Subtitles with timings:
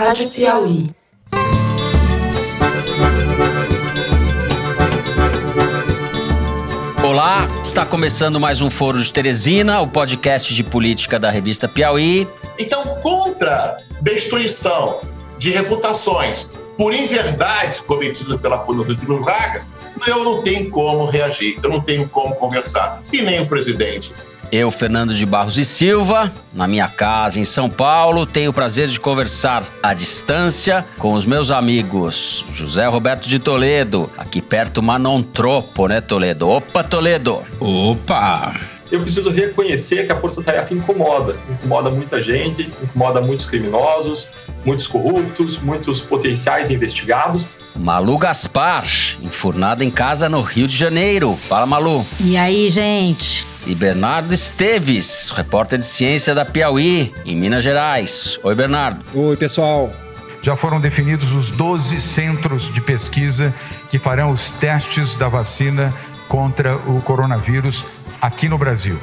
[0.00, 0.86] Rádio Piauí.
[7.04, 12.26] Olá, está começando mais um Foro de Teresina, o podcast de política da revista Piauí.
[12.58, 15.02] Então, contra destruição
[15.36, 19.76] de reputações por inverdades cometidas pela polícia de Vargas,
[20.06, 23.02] eu não tenho como reagir, eu não tenho como conversar.
[23.12, 24.14] E nem o presidente.
[24.52, 28.88] Eu, Fernando de Barros e Silva, na minha casa em São Paulo, tenho o prazer
[28.88, 35.00] de conversar à distância com os meus amigos José Roberto de Toledo, aqui perto, mas
[35.00, 36.48] não tropo, né, Toledo?
[36.48, 37.42] Opa, Toledo!
[37.60, 38.54] Opa!
[38.90, 41.36] eu preciso reconhecer que a força-tarefa incomoda.
[41.48, 44.28] Incomoda muita gente, incomoda muitos criminosos,
[44.64, 47.46] muitos corruptos, muitos potenciais investigados.
[47.76, 48.84] Malu Gaspar,
[49.22, 51.36] enfurnada em casa no Rio de Janeiro.
[51.36, 52.04] Fala, Malu.
[52.20, 53.49] E aí, gente?
[53.66, 58.38] E Bernardo Esteves, repórter de ciência da Piauí, em Minas Gerais.
[58.42, 59.00] Oi, Bernardo.
[59.14, 59.92] Oi, pessoal.
[60.42, 63.54] Já foram definidos os 12 centros de pesquisa
[63.90, 65.92] que farão os testes da vacina
[66.28, 67.84] contra o coronavírus
[68.20, 68.98] aqui no Brasil.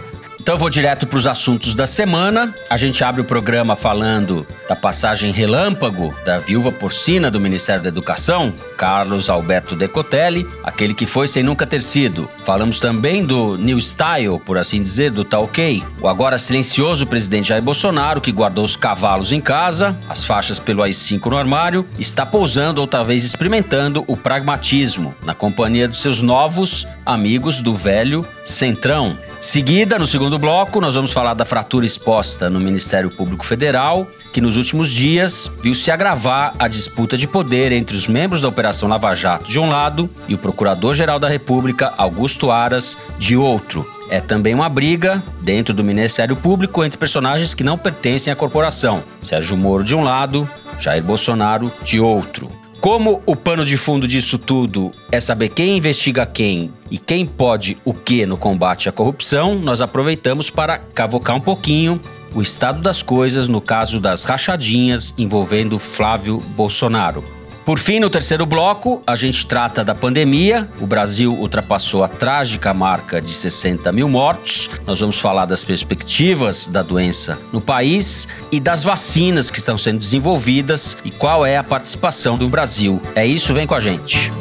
[0.47, 2.55] Então eu vou direto para os assuntos da semana.
[2.69, 7.89] A gente abre o programa falando da passagem relâmpago da viúva porcina do Ministério da
[7.89, 12.29] Educação, Carlos Alberto Decotelli, aquele que foi sem nunca ter sido.
[12.45, 17.61] Falamos também do New Style, por assim dizer, do Talkei, o agora silencioso presidente Jair
[17.61, 22.79] Bolsonaro, que guardou os cavalos em casa, as faixas pelo AI-5 no armário, está pousando
[22.79, 29.17] ou talvez experimentando o pragmatismo, na companhia dos seus novos amigos do velho Centrão.
[29.39, 34.41] Seguida, no segundo bloco, nós vamos falar da fratura exposta no Ministério Público Federal, que
[34.41, 38.89] nos últimos dias viu se agravar a disputa de poder entre os membros da Operação
[38.89, 43.87] Lava Jato de um lado e o Procurador-Geral da República, Augusto Aras, de outro.
[44.09, 49.03] É também uma briga dentro do Ministério Público entre personagens que não pertencem à corporação.
[49.21, 50.49] Sérgio Moro de um lado,
[50.79, 52.49] Jair Bolsonaro de outro.
[52.87, 57.77] Como o pano de fundo disso tudo é saber quem investiga quem e quem pode
[57.83, 61.99] o que no combate à corrupção, nós aproveitamos para cavocar um pouquinho
[62.33, 67.25] o estado das coisas no caso das rachadinhas envolvendo Flávio Bolsonaro.
[67.67, 70.69] Por fim, no terceiro bloco, a gente trata da pandemia.
[70.79, 74.69] O Brasil ultrapassou a trágica marca de 60 mil mortos.
[74.85, 79.99] Nós vamos falar das perspectivas da doença no país e das vacinas que estão sendo
[79.99, 83.01] desenvolvidas e qual é a participação do Brasil.
[83.13, 84.31] É isso, vem com a gente.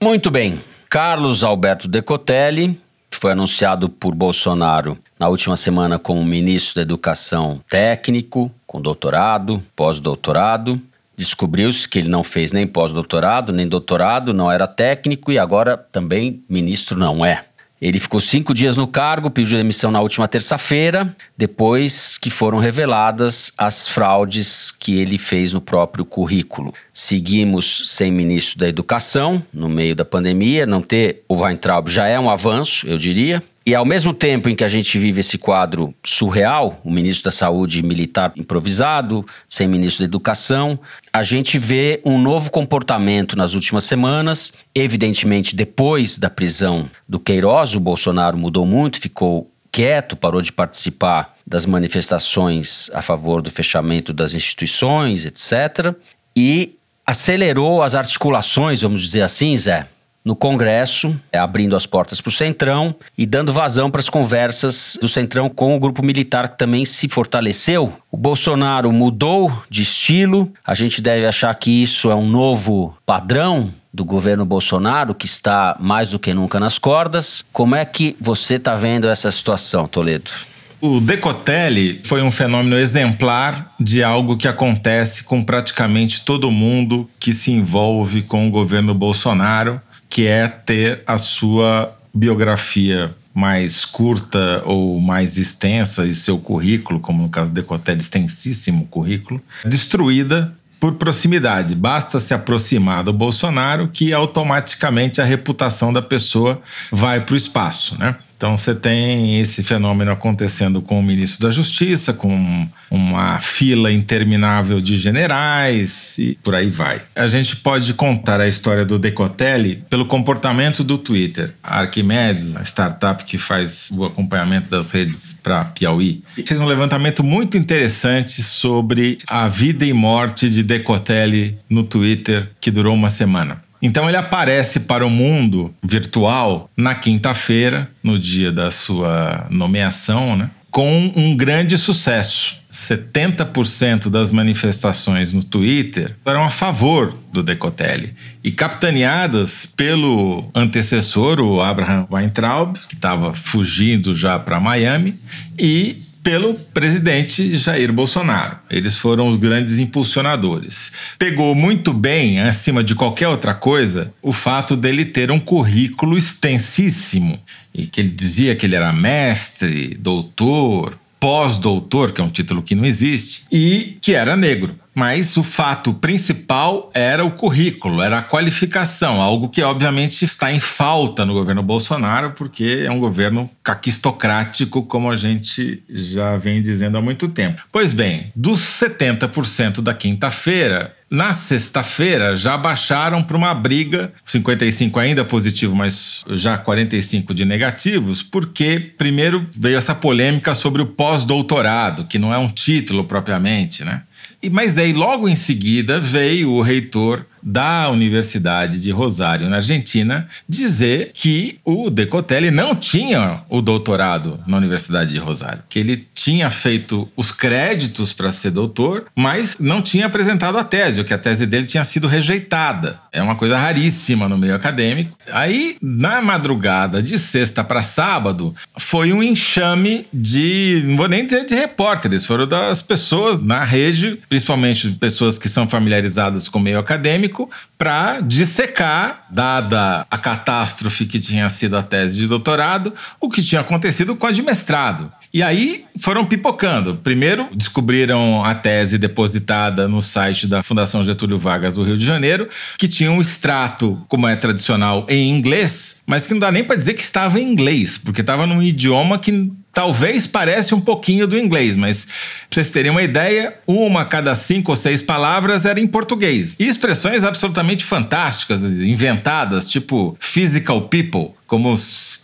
[0.00, 0.62] Muito bem.
[0.88, 2.80] Carlos Alberto Decotelli,
[3.16, 9.62] que foi anunciado por Bolsonaro na última semana como ministro da Educação técnico, com doutorado,
[9.74, 10.80] pós-doutorado.
[11.16, 16.44] Descobriu-se que ele não fez nem pós-doutorado, nem doutorado, não era técnico e agora também
[16.48, 17.46] ministro não é.
[17.80, 23.52] Ele ficou cinco dias no cargo, pediu demissão na última terça-feira, depois que foram reveladas
[23.56, 26.72] as fraudes que ele fez no próprio currículo.
[26.92, 30.64] Seguimos sem ministro da Educação no meio da pandemia.
[30.64, 33.42] Não ter o Weintraub já é um avanço, eu diria.
[33.68, 37.32] E ao mesmo tempo em que a gente vive esse quadro surreal, o ministro da
[37.32, 40.78] Saúde militar improvisado, sem ministro da Educação,
[41.12, 44.52] a gente vê um novo comportamento nas últimas semanas.
[44.72, 51.34] Evidentemente, depois da prisão do Queiroz, o Bolsonaro mudou muito, ficou quieto, parou de participar
[51.44, 55.92] das manifestações a favor do fechamento das instituições, etc.
[56.36, 59.88] E acelerou as articulações, vamos dizer assim, Zé,
[60.26, 64.98] no Congresso, é, abrindo as portas para o Centrão e dando vazão para as conversas
[65.00, 67.92] do Centrão com o grupo militar que também se fortaleceu.
[68.10, 73.72] O Bolsonaro mudou de estilo, a gente deve achar que isso é um novo padrão
[73.94, 77.44] do governo Bolsonaro, que está mais do que nunca nas cordas.
[77.52, 80.32] Como é que você está vendo essa situação, Toledo?
[80.80, 87.32] O Decotelli foi um fenômeno exemplar de algo que acontece com praticamente todo mundo que
[87.32, 94.98] se envolve com o governo Bolsonaro que é ter a sua biografia mais curta ou
[94.98, 101.74] mais extensa e seu currículo, como no caso do Decotelli, extensíssimo currículo, destruída por proximidade.
[101.74, 107.98] Basta se aproximar do Bolsonaro que automaticamente a reputação da pessoa vai para o espaço,
[107.98, 108.16] né?
[108.36, 114.80] Então você tem esse fenômeno acontecendo com o ministro da Justiça, com uma fila interminável
[114.80, 117.02] de generais e por aí vai.
[117.14, 121.54] A gente pode contar a história do Decotelli pelo comportamento do Twitter.
[121.62, 127.24] A Arquimedes, a startup que faz o acompanhamento das redes para Piauí, fez um levantamento
[127.24, 133.65] muito interessante sobre a vida e morte de Decotelli no Twitter que durou uma semana.
[133.86, 140.50] Então ele aparece para o mundo virtual na quinta-feira, no dia da sua nomeação, né?
[140.72, 142.56] com um grande sucesso.
[142.68, 148.12] 70% das manifestações no Twitter eram a favor do Decotelli
[148.42, 155.14] e capitaneadas pelo antecessor, o Abraham Weintraub, que estava fugindo já para Miami,
[155.56, 158.58] e pelo presidente Jair Bolsonaro.
[158.68, 160.90] Eles foram os grandes impulsionadores.
[161.16, 167.38] Pegou muito bem, acima de qualquer outra coisa, o fato dele ter um currículo extensíssimo
[167.72, 172.76] e que ele dizia que ele era mestre, doutor, pós-doutor, que é um título que
[172.76, 174.76] não existe, e que era negro.
[174.94, 180.60] Mas o fato principal era o currículo, era a qualificação, algo que obviamente está em
[180.60, 186.96] falta no governo Bolsonaro, porque é um governo caquistocrático, como a gente já vem dizendo
[186.96, 187.62] há muito tempo.
[187.72, 195.24] Pois bem, dos 70% da quinta-feira, na sexta-feira já baixaram para uma briga, 55 ainda
[195.24, 202.18] positivo, mas já 45 de negativos, porque primeiro veio essa polêmica sobre o pós-doutorado, que
[202.18, 204.02] não é um título propriamente, né?
[204.42, 210.26] E, mas aí, logo em seguida, veio o reitor da Universidade de Rosário, na Argentina,
[210.48, 216.50] dizer que o Decotelli não tinha o doutorado na Universidade de Rosário, que ele tinha
[216.50, 221.18] feito os créditos para ser doutor, mas não tinha apresentado a tese, ou que a
[221.18, 222.98] tese dele tinha sido rejeitada.
[223.12, 225.16] É uma coisa raríssima no meio acadêmico.
[225.30, 231.44] Aí, na madrugada de sexta para sábado, foi um enxame de, não vou nem dizer
[231.46, 236.80] de repórteres, foram das pessoas na rede, principalmente pessoas que são familiarizadas com o meio
[236.80, 237.35] acadêmico
[237.76, 243.60] para dissecar, dada a catástrofe que tinha sido a tese de doutorado, o que tinha
[243.60, 245.12] acontecido com a de mestrado.
[245.32, 246.96] E aí foram pipocando.
[246.96, 252.48] Primeiro, descobriram a tese depositada no site da Fundação Getúlio Vargas do Rio de Janeiro,
[252.78, 256.76] que tinha um extrato, como é tradicional, em inglês, mas que não dá nem para
[256.76, 261.38] dizer que estava em inglês, porque estava num idioma que talvez parece um pouquinho do
[261.38, 265.78] inglês, mas para vocês terem uma ideia, uma a cada cinco ou seis palavras era
[265.78, 266.56] em português.
[266.58, 271.74] E expressões absolutamente fantásticas, inventadas, tipo physical people, como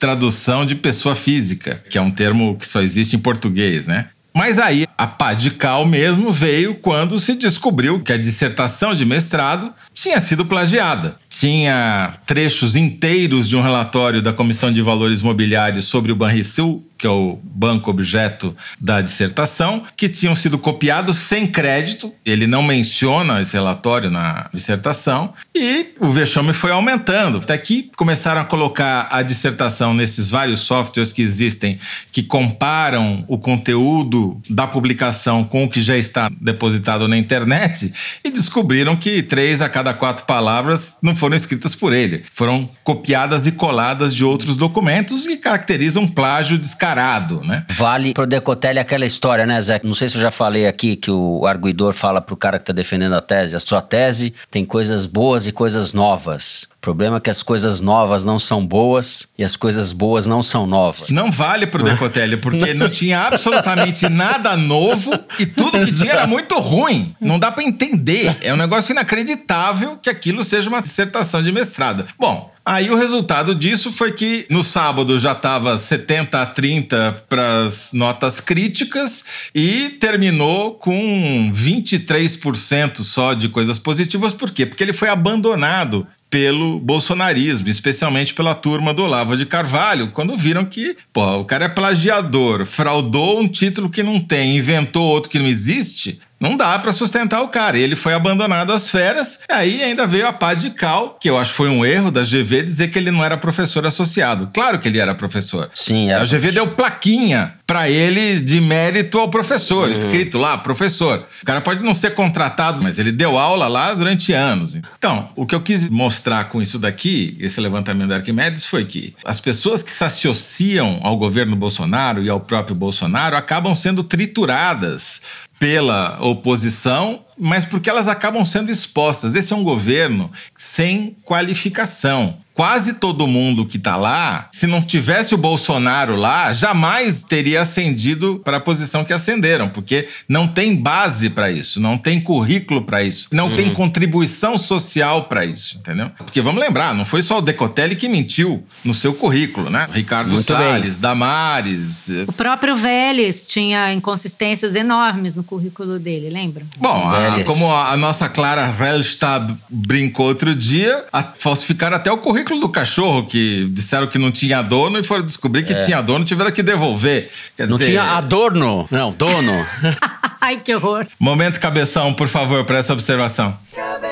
[0.01, 4.07] tradução de pessoa física, que é um termo que só existe em português, né?
[4.35, 9.05] Mas aí a pá de cal mesmo veio quando se descobriu que a dissertação de
[9.05, 11.17] mestrado tinha sido plagiada.
[11.29, 17.07] Tinha trechos inteiros de um relatório da Comissão de Valores Mobiliários sobre o Banrisul que
[17.09, 22.15] é o banco objeto da dissertação, que tinham sido copiados sem crédito.
[22.25, 25.35] Ele não menciona esse relatório na dissertação.
[25.53, 27.39] E o vexame foi aumentando.
[27.39, 31.77] Até que começaram a colocar a dissertação nesses vários softwares que existem,
[32.13, 38.31] que comparam o conteúdo da publicação com o que já está depositado na internet, e
[38.31, 42.23] descobriram que três a cada quatro palavras não foram escritas por ele.
[42.31, 47.65] Foram copiadas e coladas de outros documentos e caracterizam plágio descarado descarado, né?
[47.73, 49.81] Vale pro Decotelli aquela história, né, Zé?
[49.83, 52.73] Não sei se eu já falei aqui que o arguidor fala pro cara que tá
[52.73, 56.69] defendendo a tese, a sua tese tem coisas boas e coisas novas.
[56.83, 60.43] O problema é que as coisas novas não são boas e as coisas boas não
[60.43, 61.11] são novas.
[61.11, 66.27] Não vale pro Decotelli, porque não tinha absolutamente nada novo e tudo que tinha era
[66.27, 67.15] muito ruim.
[67.21, 68.37] Não dá para entender.
[68.41, 72.05] É um negócio inacreditável que aquilo seja uma dissertação de mestrado.
[72.19, 77.65] Bom, Aí o resultado disso foi que no sábado já estava 70 a 30 para
[77.65, 84.33] as notas críticas e terminou com 23% só de coisas positivas.
[84.33, 84.65] Por quê?
[84.65, 90.65] Porque ele foi abandonado pelo bolsonarismo, especialmente pela turma do Olavo de Carvalho, quando viram
[90.65, 95.39] que, pô, o cara é plagiador, fraudou um título que não tem, inventou outro que
[95.39, 97.79] não existe, não dá para sustentar o cara.
[97.79, 99.39] E ele foi abandonado às férias.
[99.49, 102.23] Aí ainda veio a pá de cal, que eu acho que foi um erro da
[102.23, 104.51] GV dizer que ele não era professor associado.
[104.53, 105.71] Claro que ele era professor.
[105.73, 106.23] Sim, era.
[106.23, 109.95] A GV deu plaquinha para ele de mérito ao professor, uhum.
[109.95, 111.25] escrito lá, professor.
[111.43, 114.75] O cara pode não ser contratado, mas ele deu aula lá durante anos.
[114.75, 119.15] Então, o que eu quis mostrar com isso daqui, esse levantamento da Arquimedes, foi que
[119.25, 125.23] as pessoas que se associam ao governo Bolsonaro e ao próprio Bolsonaro acabam sendo trituradas
[125.63, 129.35] pela oposição, mas porque elas acabam sendo expostas.
[129.35, 132.39] Esse é um governo sem qualificação.
[132.55, 138.41] quase todo mundo que tá lá, se não tivesse o Bolsonaro lá, jamais teria ascendido
[138.45, 143.03] para a posição que ascenderam, porque não tem base para isso, não tem currículo para
[143.03, 143.57] isso, não uhum.
[143.57, 146.11] tem contribuição social para isso, entendeu?
[146.19, 149.87] Porque vamos lembrar, não foi só o Decotelli que mentiu no seu currículo, né?
[149.93, 151.01] Ricardo Muito Salles, bem.
[151.01, 152.11] Damares.
[152.11, 156.65] Eh, o próprio Vélez tinha inconsistências enormes no currículo dele, lembra?
[156.77, 162.19] Bom, a, como a, a, nossa Clara Hellstab brincou outro dia, a, falsificaram até o
[162.19, 165.77] currículo do cachorro, que disseram que não tinha dono e foram descobrir que é.
[165.77, 167.31] tinha dono, tiveram que devolver.
[167.57, 167.91] Quer não dizer...
[167.91, 169.67] tinha adorno, não, dono.
[170.41, 171.07] Ai, que horror.
[171.21, 173.57] Momento cabeção, por favor, para essa observação.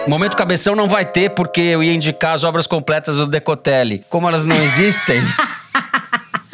[0.07, 4.05] Momento cabeção não vai ter, porque eu ia indicar as obras completas do Decotelli.
[4.09, 5.21] Como elas não existem.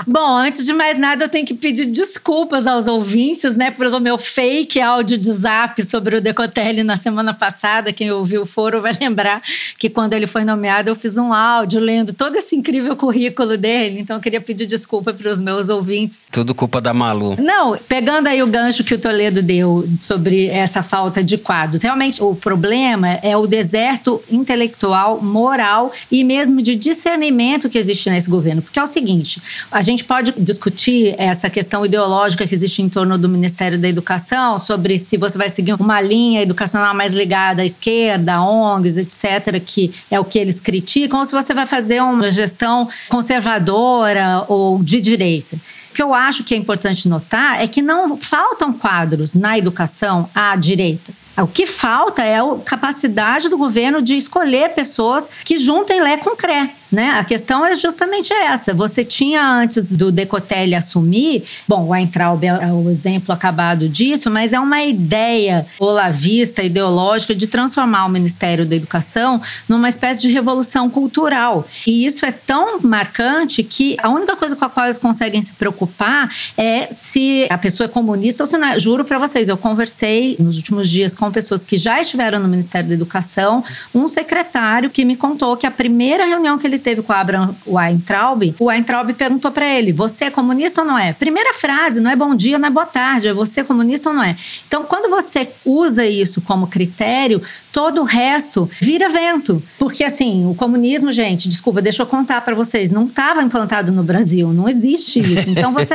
[0.07, 4.17] Bom, antes de mais nada, eu tenho que pedir desculpas aos ouvintes, né, pelo meu
[4.19, 7.93] fake áudio de zap sobre o Decotelli na semana passada.
[7.93, 9.43] Quem ouviu o foro vai lembrar
[9.79, 13.99] que quando ele foi nomeado, eu fiz um áudio lendo todo esse incrível currículo dele.
[13.99, 16.29] Então, eu queria pedir desculpa para os meus ouvintes.
[16.31, 17.37] Tudo culpa da Malu.
[17.41, 21.83] Não, pegando aí o gancho que o Toledo deu sobre essa falta de quadros.
[21.83, 28.31] Realmente, o problema é o deserto intelectual, moral e mesmo de discernimento que existe nesse
[28.31, 28.63] governo.
[28.63, 32.89] Porque é o seguinte, a gente gente pode discutir essa questão ideológica que existe em
[32.89, 37.63] torno do Ministério da Educação, sobre se você vai seguir uma linha educacional mais ligada
[37.63, 42.03] à esquerda, ONGs, etc., que é o que eles criticam, ou se você vai fazer
[42.03, 45.57] uma gestão conservadora ou de direita.
[45.57, 50.29] O que eu acho que é importante notar é que não faltam quadros na educação
[50.35, 51.11] à direita.
[51.39, 56.37] O que falta é a capacidade do governo de escolher pessoas que juntem Lé com
[56.37, 56.71] Cré.
[56.97, 57.11] Né?
[57.11, 58.73] A questão é justamente essa.
[58.73, 64.55] Você tinha antes do Decotelli assumir, bom, o Weintraub é o exemplo acabado disso, mas
[64.55, 70.89] é uma ideia olavista, ideológica, de transformar o Ministério da Educação numa espécie de revolução
[70.89, 71.69] cultural.
[71.87, 75.53] E isso é tão marcante que a única coisa com a qual eles conseguem se
[75.53, 78.69] preocupar é se a pessoa é comunista ou se não.
[78.69, 78.81] É.
[78.81, 82.89] Juro para vocês, eu conversei nos últimos dias com pessoas que já estiveram no Ministério
[82.89, 83.63] da Educação,
[83.95, 87.53] um secretário que me contou que a primeira reunião que ele teve com o Abraham
[87.67, 91.13] Weintraub, o Weintraub perguntou para ele: Você é comunista ou não é?
[91.13, 94.23] Primeira frase, não é bom dia, não é boa tarde, é você comunista ou não
[94.23, 94.37] é?
[94.69, 97.43] Então, quando você usa isso como critério,
[97.77, 99.63] todo o resto vira vento.
[99.79, 104.03] Porque, assim, o comunismo, gente, desculpa, deixa eu contar para vocês, não estava implantado no
[104.03, 105.51] Brasil, não existe isso.
[105.51, 105.95] Então, você.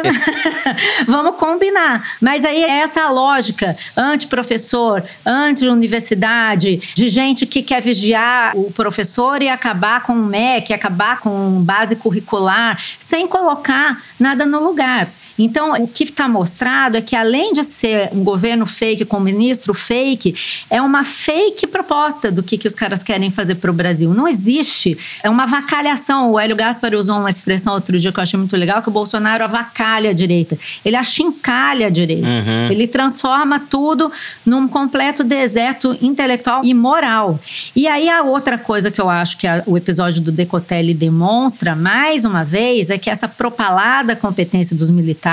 [1.07, 2.17] Vamos combinar.
[2.21, 9.49] Mas aí é essa lógica anti-professor, anti-universidade, de gente que quer vigiar o professor e
[9.49, 15.09] acabar com o MEC, acabar com base curricular, sem colocar nada no lugar.
[15.43, 19.21] Então, o que está mostrado é que, além de ser um governo fake com um
[19.21, 20.35] ministro fake,
[20.69, 24.13] é uma fake proposta do que, que os caras querem fazer para o Brasil.
[24.13, 24.97] Não existe.
[25.23, 26.31] É uma avacalhação.
[26.31, 28.91] O Hélio Gaspar usou uma expressão outro dia que eu achei muito legal, que o
[28.91, 30.57] Bolsonaro avacalha a direita.
[30.85, 32.27] Ele achincalha a direita.
[32.27, 32.71] Uhum.
[32.71, 34.11] Ele transforma tudo
[34.45, 37.39] num completo deserto intelectual e moral.
[37.75, 41.75] E aí, a outra coisa que eu acho que a, o episódio do Decotelli demonstra,
[41.75, 45.30] mais uma vez, é que essa propalada competência dos militares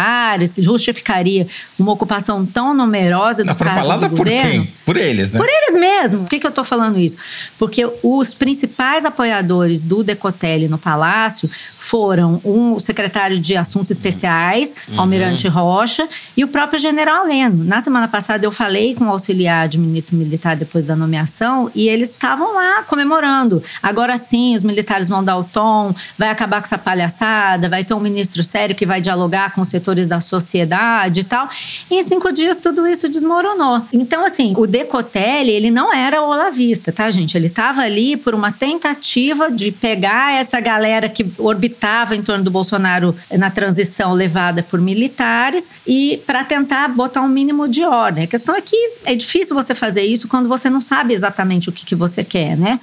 [0.55, 1.47] que justificaria
[1.79, 4.51] uma ocupação tão numerosa dos cargos do por governo.
[4.51, 4.75] Quem?
[4.85, 5.39] Por eles, né?
[5.39, 6.23] Por eles mesmos.
[6.23, 7.17] Por que, que eu estou falando isso?
[7.59, 15.01] Porque os principais apoiadores do Decotelli no Palácio foram um secretário de Assuntos Especiais, uhum.
[15.01, 17.65] Almirante Rocha, e o próprio general Leno.
[17.65, 21.89] Na semana passada eu falei com o auxiliar de ministro militar depois da nomeação e
[21.89, 23.63] eles estavam lá comemorando.
[23.83, 27.95] Agora sim, os militares vão dar o tom, vai acabar com essa palhaçada, vai ter
[27.95, 31.49] um ministro sério que vai dialogar com os setores da sociedade e tal.
[31.91, 33.83] E em cinco dias tudo isso desmoronou.
[33.93, 37.37] Então, assim, o Decotelli, ele não era olavista, tá, gente?
[37.37, 42.51] Ele estava ali por uma tentativa de pegar essa galera que orbitava em torno do
[42.51, 48.25] Bolsonaro na transição levada por militares e para tentar botar um mínimo de ordem.
[48.25, 51.73] A questão é que é difícil você fazer isso quando você não sabe exatamente o
[51.73, 52.81] que, que você quer, né?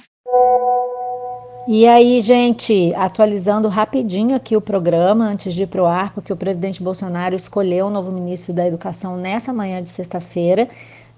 [1.68, 6.32] E aí, gente, atualizando rapidinho aqui o programa antes de ir para o ar, porque
[6.32, 10.68] o presidente Bolsonaro escolheu o novo ministro da Educação nessa manhã de sexta-feira.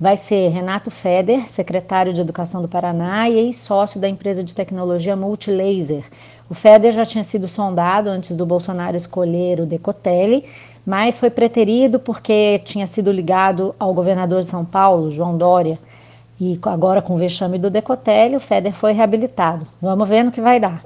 [0.00, 5.14] Vai ser Renato Feder, secretário de Educação do Paraná e ex-sócio da empresa de tecnologia
[5.14, 6.04] Multilaser.
[6.48, 10.46] O Feder já tinha sido sondado antes do Bolsonaro escolher o Decotelli,
[10.86, 15.78] mas foi preterido porque tinha sido ligado ao governador de São Paulo, João Dória.
[16.40, 19.66] E agora, com o vexame do Decotelli, o Feder foi reabilitado.
[19.82, 20.82] Vamos ver no que vai dar.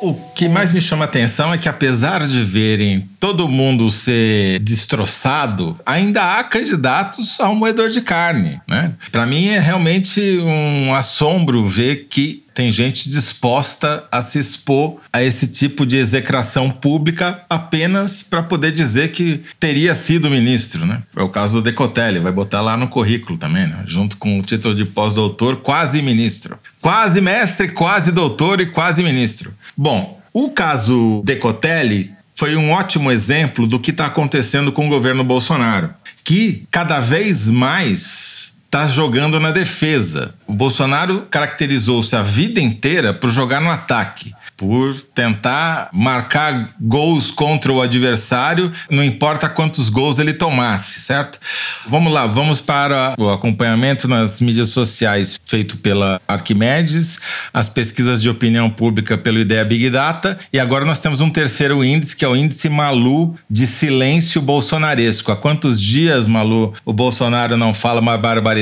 [0.00, 4.60] O que mais me chama a atenção é que, apesar de verem todo mundo ser
[4.60, 8.60] destroçado, ainda há candidatos ao moedor de carne.
[8.66, 8.92] Né?
[9.10, 15.22] Para mim é realmente um assombro ver que Tem gente disposta a se expor a
[15.22, 21.04] esse tipo de execração pública apenas para poder dizer que teria sido ministro, né?
[21.14, 23.84] É o caso do Decotelli, vai botar lá no currículo também, né?
[23.86, 26.58] Junto com o título de pós-doutor, quase ministro.
[26.80, 29.54] Quase mestre, quase doutor e quase ministro.
[29.76, 35.24] Bom, o caso Decotelli foi um ótimo exemplo do que está acontecendo com o governo
[35.24, 35.92] Bolsonaro,
[36.22, 40.34] que cada vez mais está jogando na defesa.
[40.46, 47.72] O Bolsonaro caracterizou-se a vida inteira por jogar no ataque por tentar marcar gols contra
[47.72, 51.38] o adversário, não importa quantos gols ele tomasse, certo?
[51.86, 57.20] Vamos lá, vamos para o acompanhamento nas mídias sociais feito pela Arquimedes,
[57.54, 61.84] as pesquisas de opinião pública pelo Ideia Big Data, e agora nós temos um terceiro
[61.84, 65.30] índice, que é o índice Malu de silêncio bolsonaresco.
[65.30, 68.57] Há quantos dias, Malu, o Bolsonaro não fala uma barbaridade?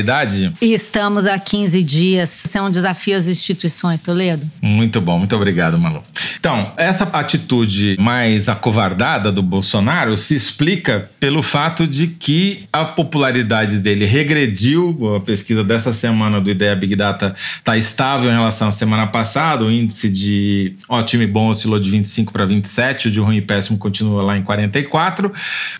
[0.60, 2.44] Estamos há 15 dias.
[2.44, 4.46] Isso é um desafio às instituições, Toledo.
[4.60, 6.02] Muito bom, muito obrigado, Malu.
[6.38, 13.78] Então, essa atitude mais acovardada do Bolsonaro se explica pelo fato de que a popularidade
[13.78, 15.16] dele regrediu.
[15.16, 19.64] A pesquisa dessa semana do Ideia Big Data está estável em relação à semana passada.
[19.64, 23.42] O índice de ótimo e bom oscilou de 25 para 27, o de ruim e
[23.42, 25.32] péssimo continua lá em 44,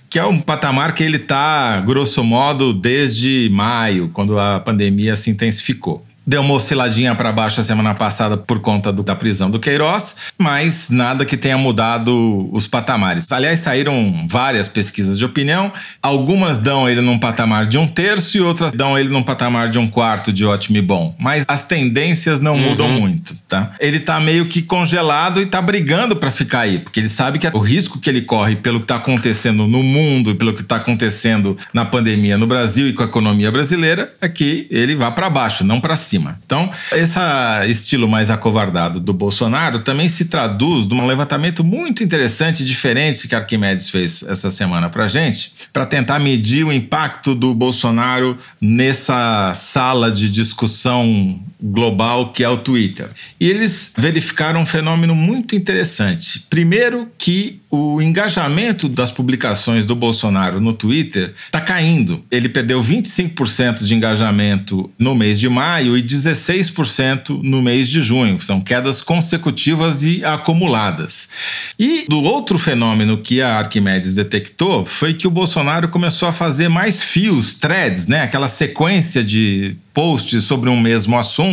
[0.09, 5.31] que é um patamar que ele está, grosso modo, desde maio, quando a pandemia se
[5.31, 6.06] intensificou.
[6.29, 10.17] Deu uma osciladinha para baixo a semana passada por conta do, da prisão do Queiroz,
[10.37, 13.31] mas nada que tenha mudado os patamares.
[13.31, 15.73] Aliás, saíram várias pesquisas de opinião.
[16.03, 19.79] Algumas dão ele num patamar de um terço e outras dão ele num patamar de
[19.79, 21.15] um quarto de ótimo e bom.
[21.17, 22.71] Mas as tendências não uhum.
[22.71, 23.75] mudam muito, tá?
[23.79, 27.47] Ele tá meio que congelado e tá brigando para ficar aí, porque ele sabe que
[27.55, 30.75] o risco que ele corre pelo que tá acontecendo no mundo e pelo que tá
[30.75, 35.31] acontecendo na pandemia no Brasil e com a economia brasileira é que ele vá para
[35.31, 36.39] baixo, não para cima cima.
[36.45, 37.19] Então, esse
[37.69, 43.35] estilo mais acovardado do Bolsonaro também se traduz num levantamento muito interessante e diferente que
[43.35, 50.11] Arquimedes fez essa semana para gente, para tentar medir o impacto do Bolsonaro nessa sala
[50.11, 53.09] de discussão global que é o Twitter.
[53.41, 56.47] E eles verificaram um fenômeno muito interessante.
[56.51, 62.25] Primeiro, que o engajamento das publicações do Bolsonaro no Twitter está caindo.
[62.31, 68.39] Ele perdeu 25% de engajamento no mês de maio e 16% no mês de junho.
[68.41, 71.29] São quedas consecutivas e acumuladas.
[71.79, 76.69] E do outro fenômeno que a Arquimedes detectou foi que o Bolsonaro começou a fazer
[76.69, 78.23] mais fios, threads, né?
[78.23, 81.46] Aquela sequência de posts sobre um mesmo assunto,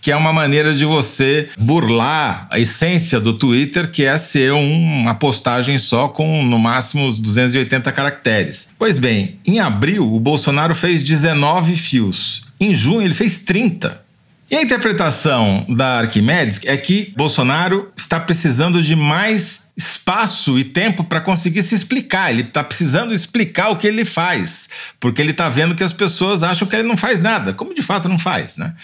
[0.00, 5.14] que é uma maneira de você burlar a essência do Twitter, que é ser uma
[5.14, 8.70] postagem só com no máximo 280 caracteres.
[8.78, 12.42] Pois bem, em abril o Bolsonaro fez 19 fios.
[12.60, 14.08] Em junho ele fez 30.
[14.50, 21.04] E a interpretação da Arquimedes é que Bolsonaro está precisando de mais espaço e tempo
[21.04, 22.32] para conseguir se explicar.
[22.32, 26.42] Ele está precisando explicar o que ele faz, porque ele está vendo que as pessoas
[26.42, 28.74] acham que ele não faz nada, como de fato não faz, né?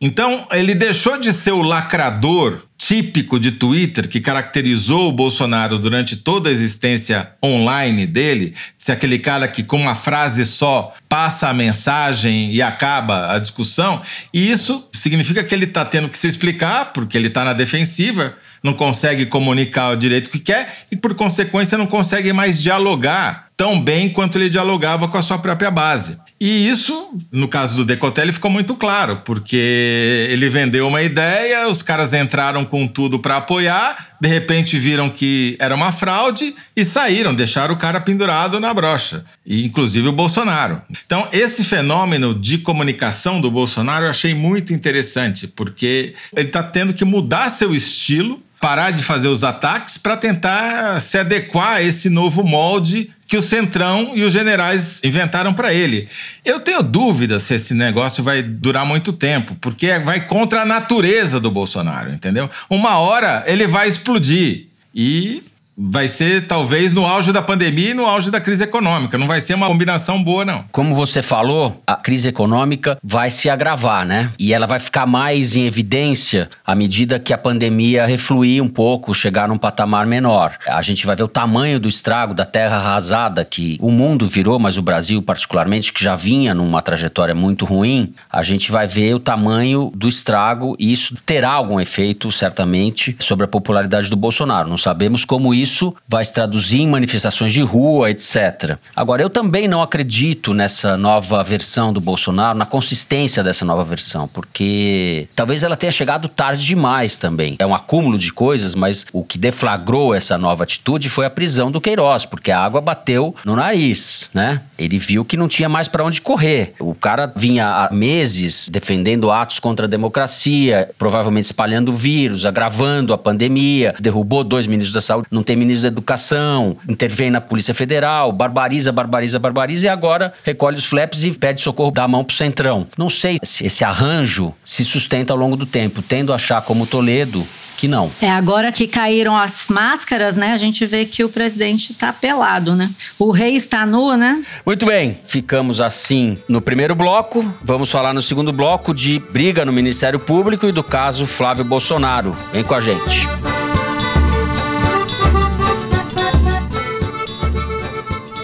[0.00, 6.16] Então, ele deixou de ser o lacrador típico de Twitter que caracterizou o Bolsonaro durante
[6.16, 11.54] toda a existência online dele, ser aquele cara que com uma frase só passa a
[11.54, 16.92] mensagem e acaba a discussão, e isso significa que ele está tendo que se explicar,
[16.92, 21.78] porque ele está na defensiva, não consegue comunicar o direito que quer e, por consequência,
[21.78, 26.18] não consegue mais dialogar tão bem quanto ele dialogava com a sua própria base.
[26.38, 31.80] E isso, no caso do Decotelli, ficou muito claro, porque ele vendeu uma ideia, os
[31.80, 37.34] caras entraram com tudo para apoiar, de repente viram que era uma fraude e saíram,
[37.34, 40.82] deixaram o cara pendurado na brocha, e inclusive o Bolsonaro.
[41.06, 46.92] Então, esse fenômeno de comunicação do Bolsonaro eu achei muito interessante, porque ele está tendo
[46.92, 52.08] que mudar seu estilo parar de fazer os ataques para tentar se adequar a esse
[52.08, 56.08] novo molde que o Centrão e os generais inventaram para ele.
[56.44, 61.40] Eu tenho dúvida se esse negócio vai durar muito tempo, porque vai contra a natureza
[61.40, 62.48] do Bolsonaro, entendeu?
[62.70, 65.42] Uma hora ele vai explodir e
[65.76, 69.18] vai ser talvez no auge da pandemia e no auge da crise econômica.
[69.18, 70.64] Não vai ser uma combinação boa, não.
[70.72, 74.32] Como você falou, a crise econômica vai se agravar, né?
[74.38, 79.14] E ela vai ficar mais em evidência à medida que a pandemia refluir um pouco,
[79.14, 80.56] chegar num patamar menor.
[80.66, 84.58] A gente vai ver o tamanho do estrago da terra arrasada que o mundo virou,
[84.58, 89.14] mas o Brasil particularmente, que já vinha numa trajetória muito ruim, a gente vai ver
[89.14, 94.70] o tamanho do estrago e isso terá algum efeito, certamente, sobre a popularidade do Bolsonaro.
[94.70, 98.78] Não sabemos como isso isso vai se traduzir em manifestações de rua, etc.
[98.94, 104.28] Agora, eu também não acredito nessa nova versão do Bolsonaro, na consistência dessa nova versão,
[104.28, 107.56] porque talvez ela tenha chegado tarde demais também.
[107.58, 111.70] É um acúmulo de coisas, mas o que deflagrou essa nova atitude foi a prisão
[111.70, 114.62] do Queiroz, porque a água bateu no nariz, né?
[114.78, 116.74] Ele viu que não tinha mais para onde correr.
[116.78, 123.12] O cara vinha há meses defendendo atos contra a democracia, provavelmente espalhando o vírus, agravando
[123.12, 127.74] a pandemia, derrubou dois ministros da saúde, não tem ministro da educação, intervém na Polícia
[127.74, 132.36] Federal, barbariza, barbariza, barbariza e agora recolhe os flaps e pede socorro da mão pro
[132.36, 132.86] centrão.
[132.96, 136.86] Não sei se esse arranjo se sustenta ao longo do tempo, tendo a achar como
[136.86, 138.10] Toledo que não.
[138.20, 140.52] É, agora que caíram as máscaras, né?
[140.52, 142.90] A gente vê que o presidente está pelado, né?
[143.18, 144.42] O rei está nu, né?
[144.64, 147.44] Muito bem, ficamos assim no primeiro bloco.
[147.62, 152.36] Vamos falar no segundo bloco de briga no Ministério Público e do caso Flávio Bolsonaro.
[152.52, 153.55] Vem com a gente.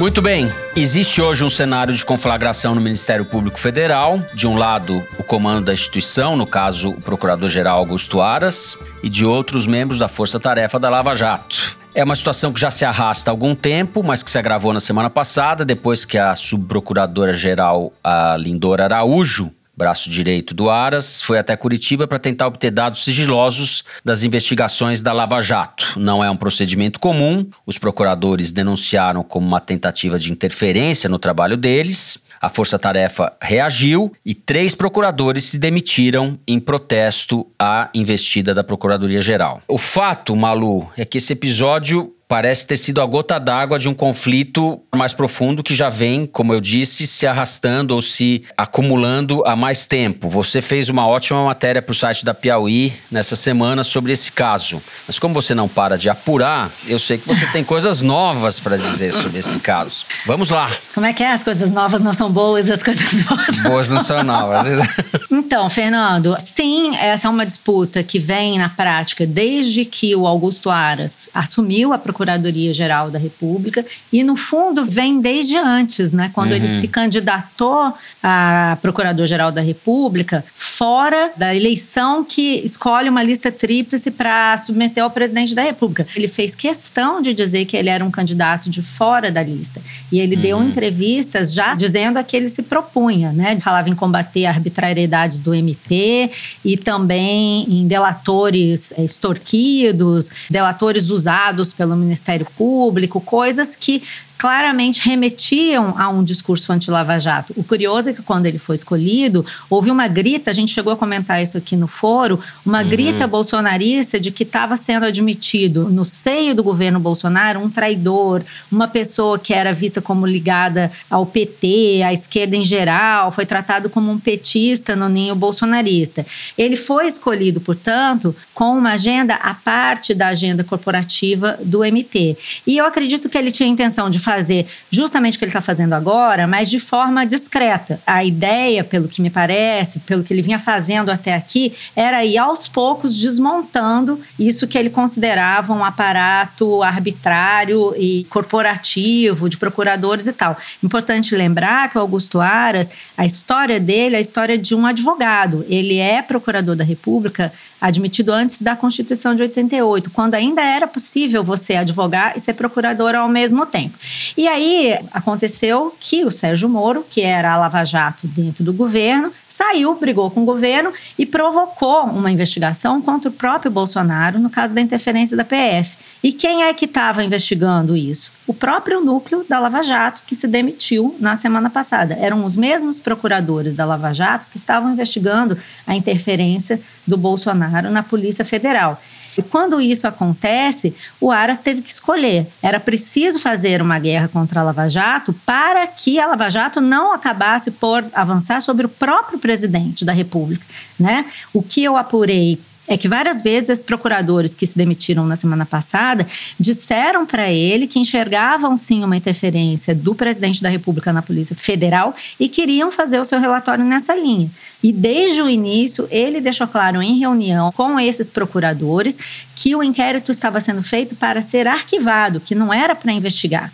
[0.02, 0.52] Muito bem.
[0.74, 4.20] Existe hoje um cenário de conflagração no Ministério Público Federal.
[4.34, 9.24] De um lado, o comando da instituição, no caso, o Procurador-Geral Augusto Aras, e de
[9.24, 11.76] outros membros da Força Tarefa da Lava Jato.
[11.94, 14.80] É uma situação que já se arrasta há algum tempo, mas que se agravou na
[14.80, 21.56] semana passada, depois que a subprocuradora-geral, a Lindora Araújo, braço direito do Aras, foi até
[21.56, 25.98] Curitiba para tentar obter dados sigilosos das investigações da Lava Jato.
[25.98, 31.56] Não é um procedimento comum, os procuradores denunciaram como uma tentativa de interferência no trabalho
[31.56, 32.18] deles.
[32.40, 39.62] A Força Tarefa reagiu e três procuradores se demitiram em protesto à investida da Procuradoria-Geral.
[39.68, 43.92] O fato, Malu, é que esse episódio parece ter sido a gota d'água de um
[43.92, 49.54] conflito mais profundo que já vem, como eu disse, se arrastando ou se acumulando há
[49.54, 50.30] mais tempo.
[50.30, 54.80] Você fez uma ótima matéria para o site da Piauí nessa semana sobre esse caso.
[55.06, 58.78] Mas como você não para de apurar, eu sei que você tem coisas novas para
[58.78, 60.06] dizer sobre esse caso.
[60.24, 60.70] Vamos lá.
[60.94, 61.32] Como é que é?
[61.32, 63.58] As coisas novas não são boas e as coisas boas.
[63.58, 64.68] Boas não são novas.
[65.30, 70.70] então, Fernando, sim, essa é uma disputa que vem na prática desde que o Augusto
[70.70, 76.30] Aras assumiu a procuradoria Procuradoria-Geral da República e, no fundo, vem desde antes, né?
[76.32, 76.56] Quando uhum.
[76.56, 84.10] ele se candidatou a Procurador-Geral da República, fora da eleição que escolhe uma lista tríplice
[84.10, 86.06] para submeter ao presidente da República.
[86.14, 89.80] Ele fez questão de dizer que ele era um candidato de fora da lista.
[90.10, 90.42] E ele uhum.
[90.42, 93.58] deu entrevistas já dizendo a que ele se propunha, né?
[93.60, 96.30] Falava em combater a arbitrariedade do MP
[96.64, 104.02] e também em delatores eh, extorquidos, delatores usados pelo Ministério Público, coisas que
[104.42, 107.54] claramente remetiam a um discurso anti-Lava Jato.
[107.56, 110.96] O curioso é que quando ele foi escolhido, houve uma grita, a gente chegou a
[110.96, 112.88] comentar isso aqui no foro, uma uhum.
[112.88, 118.88] grita bolsonarista de que estava sendo admitido no seio do governo Bolsonaro um traidor, uma
[118.88, 124.10] pessoa que era vista como ligada ao PT, à esquerda em geral, foi tratado como
[124.10, 126.26] um petista no ninho bolsonarista.
[126.58, 132.36] Ele foi escolhido, portanto, com uma agenda à parte da agenda corporativa do MP.
[132.66, 135.50] E eu acredito que ele tinha a intenção de fazer fazer justamente o que ele
[135.50, 138.00] está fazendo agora, mas de forma discreta.
[138.06, 142.38] A ideia, pelo que me parece, pelo que ele vinha fazendo até aqui, era ir
[142.38, 150.32] aos poucos desmontando isso que ele considerava um aparato arbitrário e corporativo de procuradores e
[150.32, 150.56] tal.
[150.82, 155.64] Importante lembrar que o Augusto Aras, a história dele é a história de um advogado.
[155.68, 161.42] Ele é procurador da República admitido antes da Constituição de 88, quando ainda era possível
[161.42, 163.98] você advogar e ser procurador ao mesmo tempo.
[164.36, 169.32] E aí aconteceu que o Sérgio Moro, que era a Lava Jato dentro do governo,
[169.48, 174.72] saiu, brigou com o governo e provocou uma investigação contra o próprio Bolsonaro no caso
[174.72, 175.96] da interferência da PF.
[176.22, 178.32] E quem é que estava investigando isso?
[178.46, 182.14] O próprio núcleo da Lava Jato, que se demitiu na semana passada.
[182.14, 188.04] Eram os mesmos procuradores da Lava Jato que estavam investigando a interferência do Bolsonaro na
[188.04, 189.02] Polícia Federal.
[189.36, 192.46] E quando isso acontece, o Aras teve que escolher.
[192.62, 197.12] Era preciso fazer uma guerra contra a Lava Jato para que a Lava Jato não
[197.12, 200.64] acabasse por avançar sobre o próprio presidente da República.
[201.00, 201.24] Né?
[201.52, 202.60] O que eu apurei
[202.92, 206.26] é que várias vezes os procuradores que se demitiram na semana passada
[206.60, 212.14] disseram para ele que enxergavam sim uma interferência do presidente da República na Polícia Federal
[212.38, 214.50] e queriam fazer o seu relatório nessa linha.
[214.82, 219.18] E desde o início, ele deixou claro em reunião com esses procuradores
[219.56, 223.72] que o inquérito estava sendo feito para ser arquivado, que não era para investigar.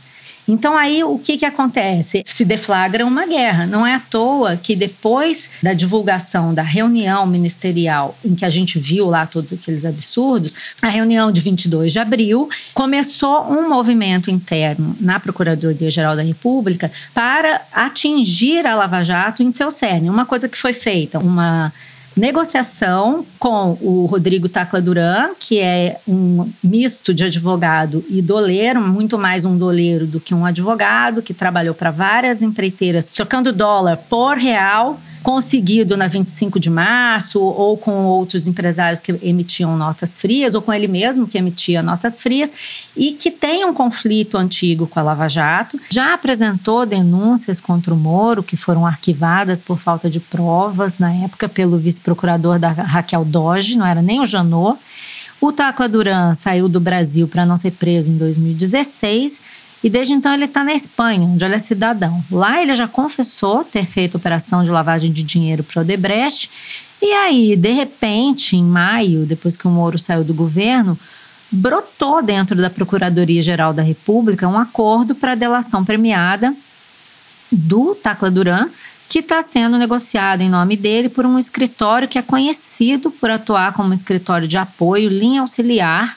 [0.49, 2.23] Então aí o que, que acontece?
[2.25, 3.67] Se deflagra uma guerra.
[3.67, 8.79] Não é à toa que depois da divulgação da reunião ministerial em que a gente
[8.79, 14.97] viu lá todos aqueles absurdos, a reunião de 22 de abril começou um movimento interno
[15.01, 20.09] na Procuradoria-Geral da República para atingir a Lava Jato em seu cerne.
[20.09, 21.73] Uma coisa que foi feita, uma
[22.19, 29.17] negociação com o Rodrigo Tacla Duran, que é um misto de advogado e doleiro, muito
[29.17, 34.37] mais um doleiro do que um advogado, que trabalhou para várias empreiteiras, trocando dólar por
[34.37, 34.99] real
[35.29, 40.73] conseguido na 25 de março, ou com outros empresários que emitiam notas frias, ou com
[40.73, 42.51] ele mesmo que emitia notas frias,
[42.97, 45.79] e que tem um conflito antigo com a Lava Jato.
[45.91, 51.47] Já apresentou denúncias contra o Moro, que foram arquivadas por falta de provas, na época,
[51.47, 54.81] pelo vice-procurador da Raquel Doge, não era nem o Janot.
[55.43, 60.35] O Tacla Duran saiu do Brasil para não ser preso em 2016 e desde então
[60.35, 62.23] ele está na Espanha, onde ele é cidadão.
[62.31, 66.51] Lá ele já confessou ter feito operação de lavagem de dinheiro para o Odebrecht.
[67.01, 70.99] E aí, de repente, em maio, depois que o Moro saiu do governo,
[71.51, 76.53] brotou dentro da Procuradoria-Geral da República um acordo para delação premiada
[77.53, 78.69] do Tacla Duran,
[79.09, 83.73] que está sendo negociado em nome dele por um escritório que é conhecido por atuar
[83.73, 86.17] como um escritório de apoio, linha auxiliar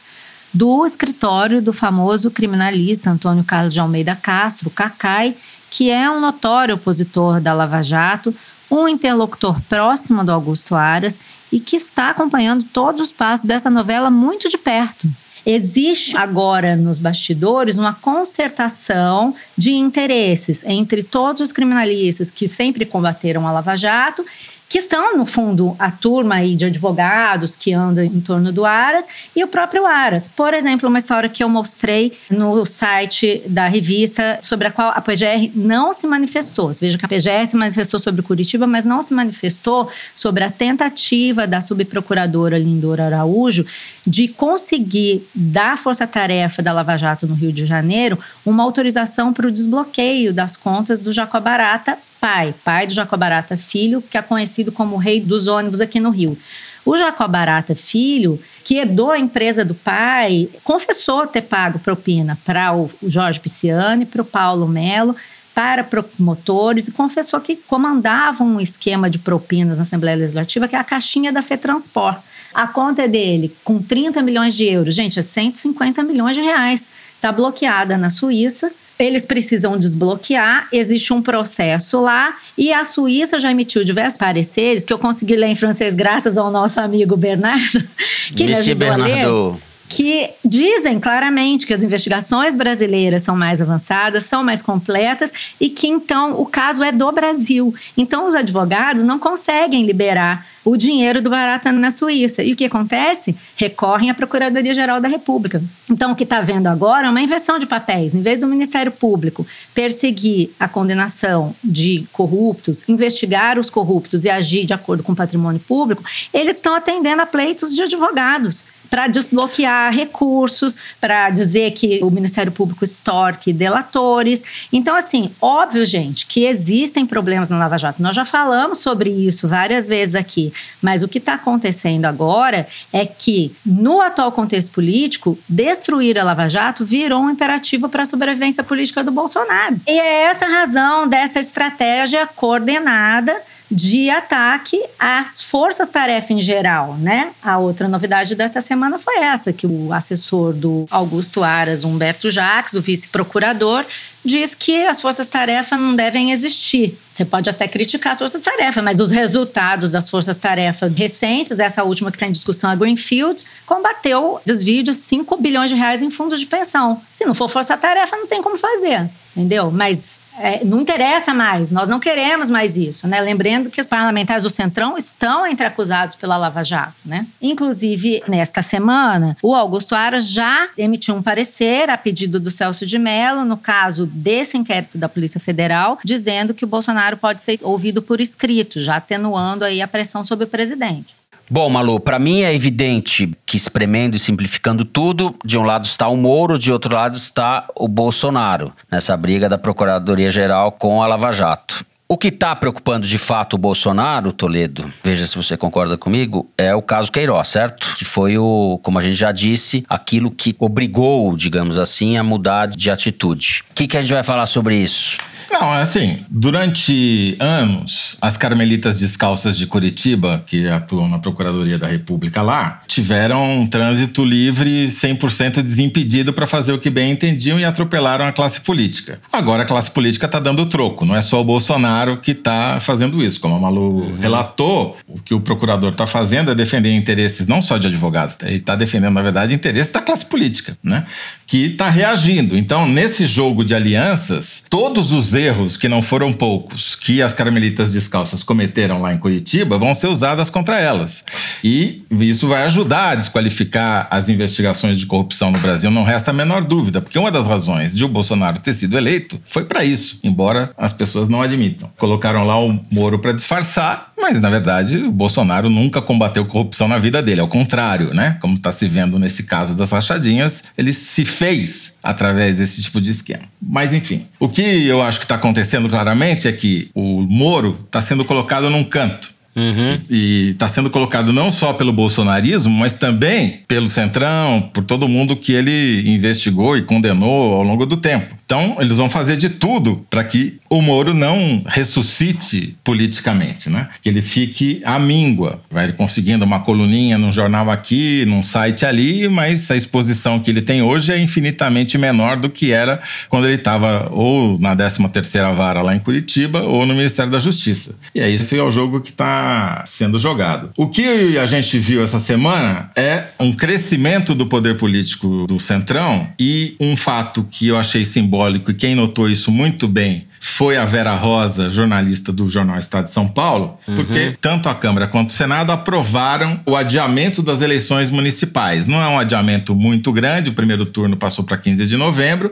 [0.53, 5.35] do escritório do famoso criminalista Antônio Carlos de Almeida Castro, Cacai,
[5.69, 8.35] que é um notório opositor da Lava Jato,
[8.69, 11.19] um interlocutor próximo do Augusto Aras
[11.51, 15.07] e que está acompanhando todos os passos dessa novela muito de perto.
[15.45, 23.47] Existe agora nos bastidores uma concertação de interesses entre todos os criminalistas que sempre combateram
[23.47, 24.23] a Lava Jato
[24.71, 29.05] que são, no fundo, a turma aí de advogados que anda em torno do Aras
[29.36, 30.29] e o próprio Aras.
[30.29, 35.01] Por exemplo, uma história que eu mostrei no site da revista, sobre a qual a
[35.01, 36.71] PGR não se manifestou.
[36.79, 41.45] Veja que a PGR se manifestou sobre Curitiba, mas não se manifestou sobre a tentativa
[41.45, 43.65] da subprocuradora Lindora Araújo
[44.07, 49.51] de conseguir da Força-Tarefa da Lava Jato no Rio de Janeiro uma autorização para o
[49.51, 54.71] desbloqueio das contas do Jacob Barata pai, pai do Jacob Barata Filho, que é conhecido
[54.71, 56.38] como o rei dos ônibus aqui no Rio.
[56.86, 62.75] O Jacob Barata Filho, que herdou a empresa do pai, confessou ter pago propina para
[62.75, 65.15] o Jorge Pisciani, para o Paulo Melo,
[65.53, 70.79] para promotores e confessou que comandava um esquema de propinas na Assembleia Legislativa, que é
[70.79, 72.19] a caixinha da FETransport.
[72.53, 76.88] A conta é dele, com 30 milhões de euros, gente, é 150 milhões de reais.
[77.15, 83.51] Está bloqueada na Suíça eles precisam desbloquear, existe um processo lá e a Suíça já
[83.51, 87.84] emitiu diversos pareceres que eu consegui ler em francês graças ao nosso amigo Bernardo,
[88.36, 89.04] que me ajudou Bernardo.
[89.04, 95.34] a ler que dizem claramente que as investigações brasileiras são mais avançadas, são mais completas
[95.60, 97.75] e que então o caso é do Brasil.
[97.97, 102.41] Então os advogados não conseguem liberar o dinheiro do Barata na Suíça.
[102.41, 103.36] E o que acontece?
[103.58, 105.62] Recorrem à Procuradoria-Geral da República.
[105.89, 108.13] Então, o que está vendo agora é uma inversão de papéis.
[108.13, 114.65] Em vez do Ministério Público perseguir a condenação de corruptos, investigar os corruptos e agir
[114.65, 119.93] de acordo com o patrimônio público, eles estão atendendo a pleitos de advogados para desbloquear
[119.93, 124.43] recursos, para dizer que o Ministério Público extorque delatores.
[124.71, 128.04] Então, assim, óbvio, gente, que existem problemas na Lava Jato.
[128.04, 130.51] Nós já falamos sobre isso várias vezes aqui,
[130.82, 136.49] mas o que está acontecendo agora é que, no atual contexto político, destruir a Lava
[136.49, 139.80] Jato virou um imperativo para a sobrevivência política do Bolsonaro.
[139.88, 147.31] E é essa razão dessa estratégia coordenada de ataque às forças-tarefa em geral, né?
[147.41, 152.73] A outra novidade dessa semana foi essa, que o assessor do Augusto Aras, Humberto Jacques,
[152.73, 153.86] o vice-procurador,
[154.23, 156.97] diz que as forças-tarefa não devem existir.
[157.12, 162.17] Você pode até criticar as forças-tarefa, mas os resultados das forças-tarefa recentes, essa última que
[162.17, 166.45] está em discussão, a Greenfield, combateu desvio de 5 bilhões de reais em fundos de
[166.45, 167.01] pensão.
[167.12, 169.71] Se não for força-tarefa, não tem como fazer, entendeu?
[169.71, 173.19] Mas é, não interessa mais, nós não queremos mais isso, né?
[173.21, 177.25] Lembrando que os parlamentares do Centrão estão entre acusados pela Lava Jato, né?
[177.41, 182.97] Inclusive, nesta semana, o Augusto Aras já emitiu um parecer a pedido do Celso de
[182.97, 188.01] Mello, no caso desse inquérito da Polícia Federal, dizendo que o Bolsonaro pode ser ouvido
[188.01, 191.20] por escrito, já atenuando aí a pressão sobre o presidente.
[191.53, 196.07] Bom, Malu, para mim é evidente que espremendo e simplificando tudo, de um lado está
[196.07, 201.29] o Moro, de outro lado está o Bolsonaro, nessa briga da Procuradoria-Geral com a Lava
[201.33, 201.85] Jato.
[202.07, 206.73] O que está preocupando de fato o Bolsonaro, Toledo, veja se você concorda comigo, é
[206.73, 207.95] o caso Queiroz, certo?
[207.97, 212.69] Que foi o, como a gente já disse, aquilo que obrigou, digamos assim, a mudar
[212.69, 213.65] de atitude.
[213.71, 215.17] O que, que a gente vai falar sobre isso?
[215.51, 221.87] Não, é assim, durante anos, as carmelitas descalças de Curitiba, que atuam na Procuradoria da
[221.87, 227.65] República lá, tiveram um trânsito livre 100% desimpedido para fazer o que bem entendiam e
[227.65, 229.19] atropelaram a classe política.
[229.31, 233.21] Agora a classe política está dando troco, não é só o Bolsonaro que está fazendo
[233.21, 233.39] isso.
[233.39, 234.17] Como a Malu uhum.
[234.19, 238.55] relatou, o que o procurador está fazendo é defender interesses não só de advogados, ele
[238.55, 241.05] está defendendo, na verdade, interesses da classe política, né?
[241.45, 242.57] Que está reagindo.
[242.57, 247.93] Então, nesse jogo de alianças, todos os erros, que não foram poucos, que as carmelitas
[247.93, 251.23] descalças cometeram lá em Curitiba vão ser usadas contra elas.
[251.63, 256.34] E isso vai ajudar a desqualificar as investigações de corrupção no Brasil, não resta a
[256.34, 260.19] menor dúvida, porque uma das razões de o Bolsonaro ter sido eleito foi para isso,
[260.23, 261.91] embora as pessoas não admitam.
[261.97, 266.99] Colocaram lá o Moro para disfarçar, mas na verdade o Bolsonaro nunca combateu corrupção na
[266.99, 268.38] vida dele, ao contrário, né?
[268.39, 273.12] Como está se vendo nesse caso das rachadinhas, ele se fez através desse tipo de
[273.12, 273.50] esquema.
[273.62, 278.02] Mas enfim, o que eu acho que está acontecendo claramente é que o Moro está
[278.02, 279.32] sendo colocado num canto.
[279.56, 280.00] Uhum.
[280.10, 285.36] E está sendo colocado não só pelo bolsonarismo, mas também pelo Centrão, por todo mundo
[285.36, 288.34] que ele investigou e condenou ao longo do tempo.
[288.45, 293.89] Então, eles vão fazer de tudo para que o Moro não ressuscite politicamente, né?
[294.01, 295.62] Que ele fique à míngua.
[295.69, 300.62] Vai conseguindo uma coluninha num jornal aqui, num site ali, mas a exposição que ele
[300.62, 305.81] tem hoje é infinitamente menor do que era quando ele estava ou na 13ª vara
[305.81, 307.99] lá em Curitiba ou no Ministério da Justiça.
[308.15, 310.71] E é esse é o jogo que está sendo jogado.
[310.77, 316.29] O que a gente viu essa semana é um crescimento do poder político do Centrão
[316.39, 320.86] e um fato que eu achei simbólico, e quem notou isso muito bem foi a
[320.86, 323.95] Vera Rosa, jornalista do jornal Estado de São Paulo, uhum.
[323.95, 328.88] porque tanto a Câmara quanto o Senado aprovaram o adiamento das eleições municipais.
[328.88, 332.51] Não é um adiamento muito grande, o primeiro turno passou para 15 de novembro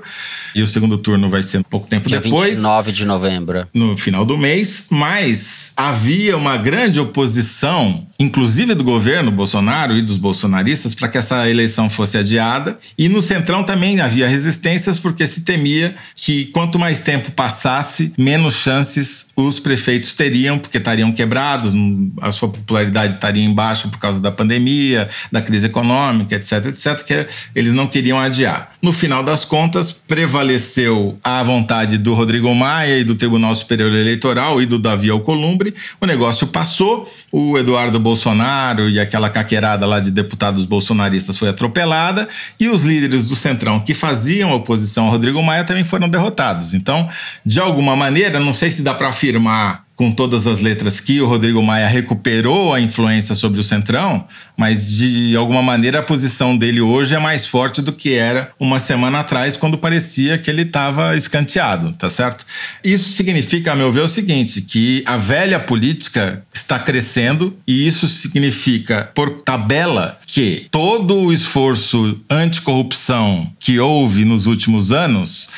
[0.53, 2.57] e o segundo turno vai ser pouco tempo Dia depois.
[2.57, 3.67] 29 de novembro.
[3.73, 10.17] No final do mês, mas havia uma grande oposição, inclusive do governo Bolsonaro e dos
[10.17, 12.77] bolsonaristas, para que essa eleição fosse adiada.
[12.95, 18.13] E no Centrão também havia resistências, porque se temia que quanto mais tempo passasse, passasse,
[18.17, 21.73] menos chances os prefeitos teriam, porque estariam quebrados,
[22.21, 27.03] a sua popularidade estaria em baixa por causa da pandemia, da crise econômica, etc, etc,
[27.03, 28.71] que eles não queriam adiar.
[28.81, 34.61] No final das contas, prevaleceu a vontade do Rodrigo Maia e do Tribunal Superior Eleitoral
[34.61, 35.73] e do Davi Alcolumbre.
[35.99, 42.27] O negócio passou, o Eduardo Bolsonaro e aquela caquerada lá de deputados bolsonaristas foi atropelada
[42.59, 46.73] e os líderes do Centrão que faziam oposição ao Rodrigo Maia também foram derrotados.
[46.73, 47.09] Então,
[47.45, 51.27] de alguma maneira, não sei se dá para afirmar com todas as letras que o
[51.27, 56.79] Rodrigo Maia recuperou a influência sobre o Centrão, mas de alguma maneira a posição dele
[56.79, 61.17] hoje é mais forte do que era uma semana atrás, quando parecia que ele estava
[61.17, 62.45] escanteado, tá certo?
[62.81, 68.07] Isso significa, a meu ver, o seguinte: que a velha política está crescendo, e isso
[68.07, 75.49] significa, por tabela, que todo o esforço anticorrupção que houve nos últimos anos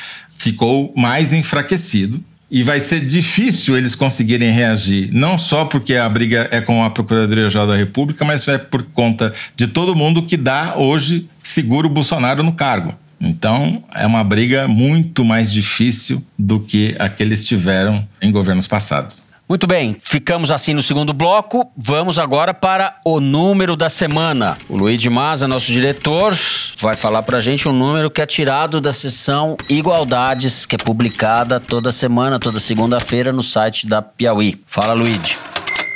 [0.42, 6.48] ficou mais enfraquecido e vai ser difícil eles conseguirem reagir, não só porque a briga
[6.50, 10.74] é com a Procuradoria-Geral da República, mas é por conta de todo mundo que dá
[10.76, 12.94] hoje seguro o Bolsonaro no cargo.
[13.18, 18.66] Então, é uma briga muito mais difícil do que a que eles tiveram em governos
[18.66, 19.21] passados.
[19.52, 21.70] Muito bem, ficamos assim no segundo bloco.
[21.76, 24.56] Vamos agora para o número da semana.
[24.66, 26.34] O Luiz Maza, nosso diretor,
[26.80, 30.78] vai falar para a gente um número que é tirado da sessão Igualdades, que é
[30.78, 34.58] publicada toda semana, toda segunda-feira, no site da Piauí.
[34.66, 35.36] Fala, Luiz.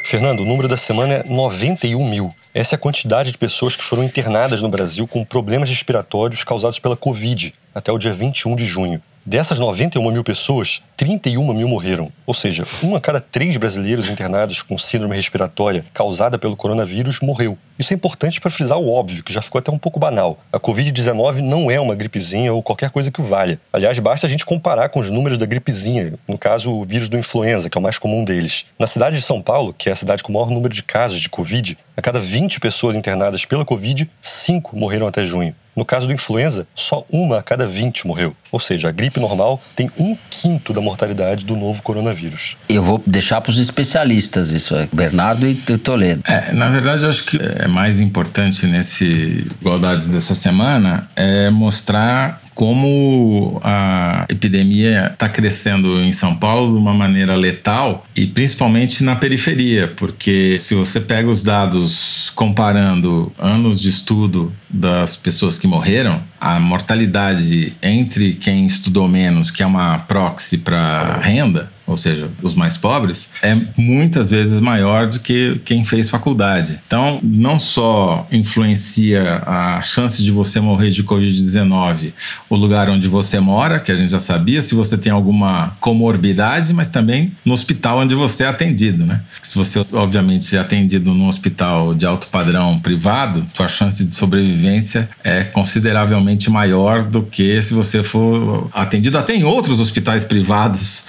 [0.04, 2.34] Fernando, o número da semana é 91 mil.
[2.52, 6.78] Essa é a quantidade de pessoas que foram internadas no Brasil com problemas respiratórios causados
[6.78, 9.00] pela Covid até o dia 21 de junho.
[9.28, 12.12] Dessas 91 mil pessoas, 31 mil morreram.
[12.24, 17.58] Ou seja, um a cada três brasileiros internados com síndrome respiratória causada pelo coronavírus morreu.
[17.76, 20.38] Isso é importante para frisar o óbvio, que já ficou até um pouco banal.
[20.52, 23.60] A Covid-19 não é uma gripezinha ou qualquer coisa que valha.
[23.72, 27.18] Aliás, basta a gente comparar com os números da gripezinha, no caso, o vírus do
[27.18, 28.64] influenza, que é o mais comum deles.
[28.78, 31.20] Na cidade de São Paulo, que é a cidade com o maior número de casos
[31.20, 35.54] de Covid, a cada 20 pessoas internadas pela Covid, 5 morreram até junho.
[35.74, 38.34] No caso do influenza, só uma a cada 20 morreu.
[38.50, 42.56] Ou seja, a gripe normal tem um quinto da mortalidade do novo coronavírus.
[42.66, 46.22] Eu vou deixar para os especialistas isso, é Bernardo e Toledo.
[46.26, 52.40] É, na verdade, eu acho que é mais importante nesse Igualdades dessa semana é mostrar
[52.56, 59.14] como a epidemia está crescendo em São Paulo de uma maneira letal e principalmente na
[59.14, 66.18] periferia, porque se você pega os dados comparando anos de estudo das pessoas que morreram,
[66.40, 72.54] a mortalidade entre quem estudou menos, que é uma proxy para renda, ou seja, os
[72.54, 76.80] mais pobres, é muitas vezes maior do que quem fez faculdade.
[76.86, 82.12] Então, não só influencia a chance de você morrer de Covid-19
[82.50, 86.72] o lugar onde você mora, que a gente já sabia, se você tem alguma comorbidade,
[86.72, 89.20] mas também no hospital onde você é atendido, né?
[89.42, 95.08] Se você, obviamente, é atendido num hospital de alto padrão privado, sua chance de sobrevivência
[95.22, 101.06] é consideravelmente maior do que se você for atendido até em outros hospitais privados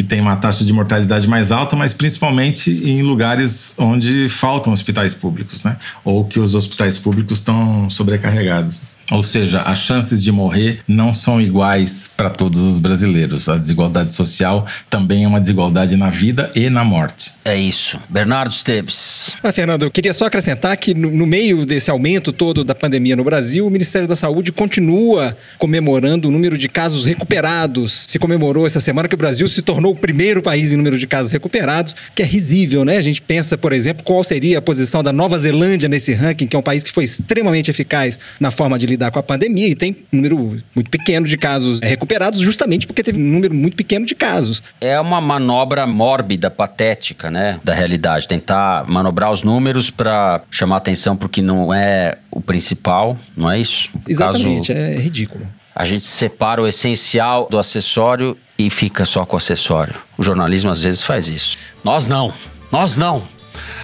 [0.00, 5.12] que tem uma taxa de mortalidade mais alta, mas principalmente em lugares onde faltam hospitais
[5.12, 5.76] públicos, né?
[6.02, 8.80] Ou que os hospitais públicos estão sobrecarregados.
[9.10, 13.48] Ou seja, as chances de morrer não são iguais para todos os brasileiros.
[13.48, 17.32] A desigualdade social também é uma desigualdade na vida e na morte.
[17.44, 17.98] É isso.
[18.08, 19.32] Bernardo Esteves.
[19.42, 23.16] Ah, Fernando, eu queria só acrescentar que no, no meio desse aumento todo da pandemia
[23.16, 28.04] no Brasil, o Ministério da Saúde continua comemorando o número de casos recuperados.
[28.06, 31.06] Se comemorou essa semana que o Brasil se tornou o primeiro país em número de
[31.06, 32.96] casos recuperados, que é risível, né?
[32.96, 36.54] A gente pensa, por exemplo, qual seria a posição da Nova Zelândia nesse ranking, que
[36.54, 39.68] é um país que foi extremamente eficaz na forma de lidar lidar com a pandemia
[39.68, 43.74] e tem um número muito pequeno de casos recuperados, justamente porque teve um número muito
[43.76, 44.62] pequeno de casos.
[44.80, 48.28] É uma manobra mórbida, patética, né, da realidade.
[48.28, 53.88] Tentar manobrar os números para chamar atenção porque não é o principal, não é isso?
[53.94, 55.46] No Exatamente, caso, é ridículo.
[55.74, 59.94] A gente separa o essencial do acessório e fica só com o acessório.
[60.18, 61.56] O jornalismo às vezes faz isso.
[61.82, 62.34] Nós não.
[62.70, 63.22] Nós não.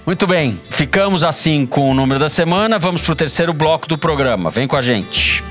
[0.07, 2.79] Muito bem, ficamos assim com o número da semana.
[2.79, 4.49] Vamos para o terceiro bloco do programa.
[4.49, 5.43] Vem com a gente.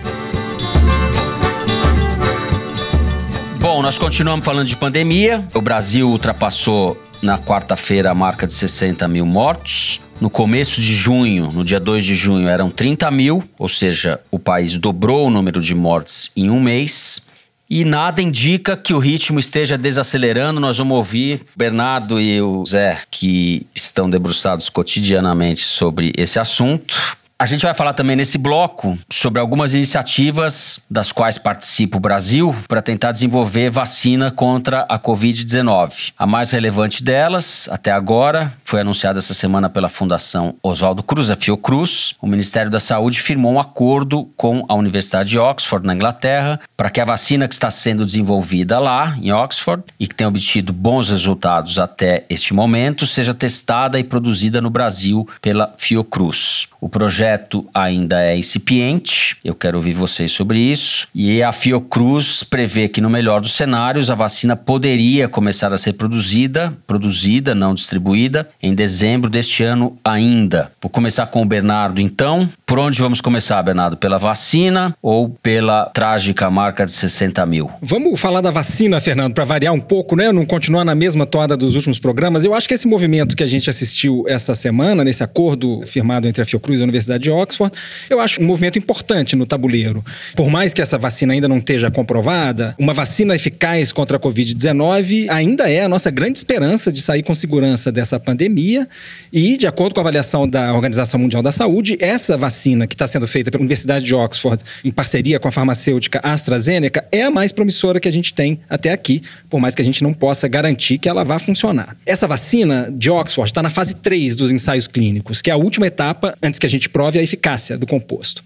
[3.61, 5.47] Bom, nós continuamos falando de pandemia.
[5.53, 10.01] O Brasil ultrapassou na quarta-feira a marca de 60 mil mortos.
[10.23, 14.39] No começo de junho, no dia 2 de junho, eram 30 mil, ou seja, o
[14.39, 17.21] país dobrou o número de mortes em um mês.
[17.69, 20.61] E nada indica que o ritmo esteja desacelerando.
[20.61, 27.16] Nós vamos ouvir Bernardo e o Zé, que estão debruçados cotidianamente sobre esse assunto.
[27.39, 32.57] A gente vai falar também nesse bloco sobre algumas iniciativas das quais participa o Brasil
[32.66, 36.14] para tentar desenvolver vacina contra a Covid-19.
[36.18, 41.37] A mais relevante delas, até agora, foi anunciada essa semana pela Fundação Oswaldo Cruz, a
[41.37, 42.14] Fiocruz.
[42.22, 46.89] O Ministério da Saúde firmou um acordo com a Universidade de Oxford, na Inglaterra, para
[46.89, 51.11] que a vacina que está sendo desenvolvida lá, em Oxford, e que tem obtido bons
[51.11, 56.66] resultados até este momento, seja testada e produzida no Brasil pela Fiocruz.
[56.80, 57.26] O projeto
[57.74, 61.09] ainda é incipiente, eu quero ouvir vocês sobre isso.
[61.14, 65.95] E a Fiocruz prevê que, no melhor dos cenários, a vacina poderia começar a ser
[65.95, 70.70] produzida, produzida, não distribuída, em dezembro deste ano ainda.
[70.81, 72.49] Vou começar com o Bernardo, então.
[72.64, 73.97] Por onde vamos começar, Bernardo?
[73.97, 77.70] Pela vacina ou pela trágica marca de 60 mil?
[77.81, 80.31] Vamos falar da vacina, Fernando, para variar um pouco, né?
[80.31, 82.45] Não continuar na mesma toada dos últimos programas.
[82.45, 86.43] Eu acho que esse movimento que a gente assistiu essa semana, nesse acordo firmado entre
[86.43, 87.75] a Fiocruz Cruz e a Universidade de Oxford,
[88.11, 90.05] eu acho um movimento importante no tabuleiro.
[90.35, 95.29] Por mais que essa vacina ainda não esteja comprovada, uma vacina eficaz contra a Covid-19
[95.31, 98.87] ainda é a nossa grande esperança de sair com segurança dessa pandemia.
[99.33, 103.07] E, de acordo com a avaliação da Organização Mundial da Saúde, essa vacina que está
[103.07, 107.53] sendo feita pela Universidade de Oxford, em parceria com a farmacêutica AstraZeneca, é a mais
[107.53, 110.99] promissora que a gente tem até aqui, por mais que a gente não possa garantir
[110.99, 111.97] que ela vá funcionar.
[112.05, 115.87] Essa vacina de Oxford está na fase 3 dos ensaios clínicos, que é a última
[115.87, 118.43] etapa antes que que a gente prove a eficácia do composto.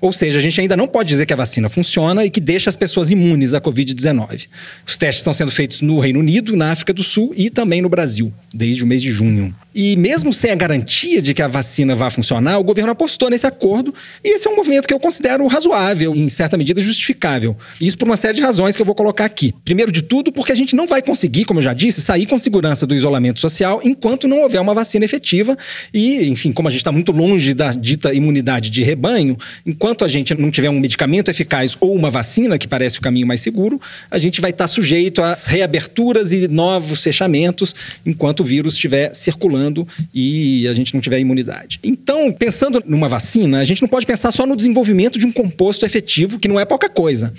[0.00, 2.70] Ou seja, a gente ainda não pode dizer que a vacina funciona e que deixa
[2.70, 4.48] as pessoas imunes à Covid-19.
[4.86, 7.88] Os testes estão sendo feitos no Reino Unido, na África do Sul e também no
[7.88, 9.54] Brasil, desde o mês de junho.
[9.74, 13.44] E mesmo sem a garantia de que a vacina vá funcionar, o governo apostou nesse
[13.44, 17.56] acordo e esse é um movimento que eu considero razoável em certa medida, justificável.
[17.80, 19.52] Isso por uma série de razões que eu vou colocar aqui.
[19.64, 22.38] Primeiro de tudo, porque a gente não vai conseguir, como eu já disse, sair com
[22.38, 25.56] segurança do isolamento social enquanto não houver uma vacina efetiva
[25.92, 30.08] e, enfim, como a gente está muito longe da dita imunidade de rebanho, enquanto a
[30.08, 33.80] gente não tiver um medicamento eficaz ou uma vacina, que parece o caminho mais seguro,
[34.08, 37.74] a gente vai estar sujeito às reaberturas e novos fechamentos
[38.06, 39.63] enquanto o vírus estiver circulando
[40.12, 41.78] e a gente não tiver imunidade.
[41.82, 45.86] Então, pensando numa vacina, a gente não pode pensar só no desenvolvimento de um composto
[45.86, 47.32] efetivo, que não é pouca coisa.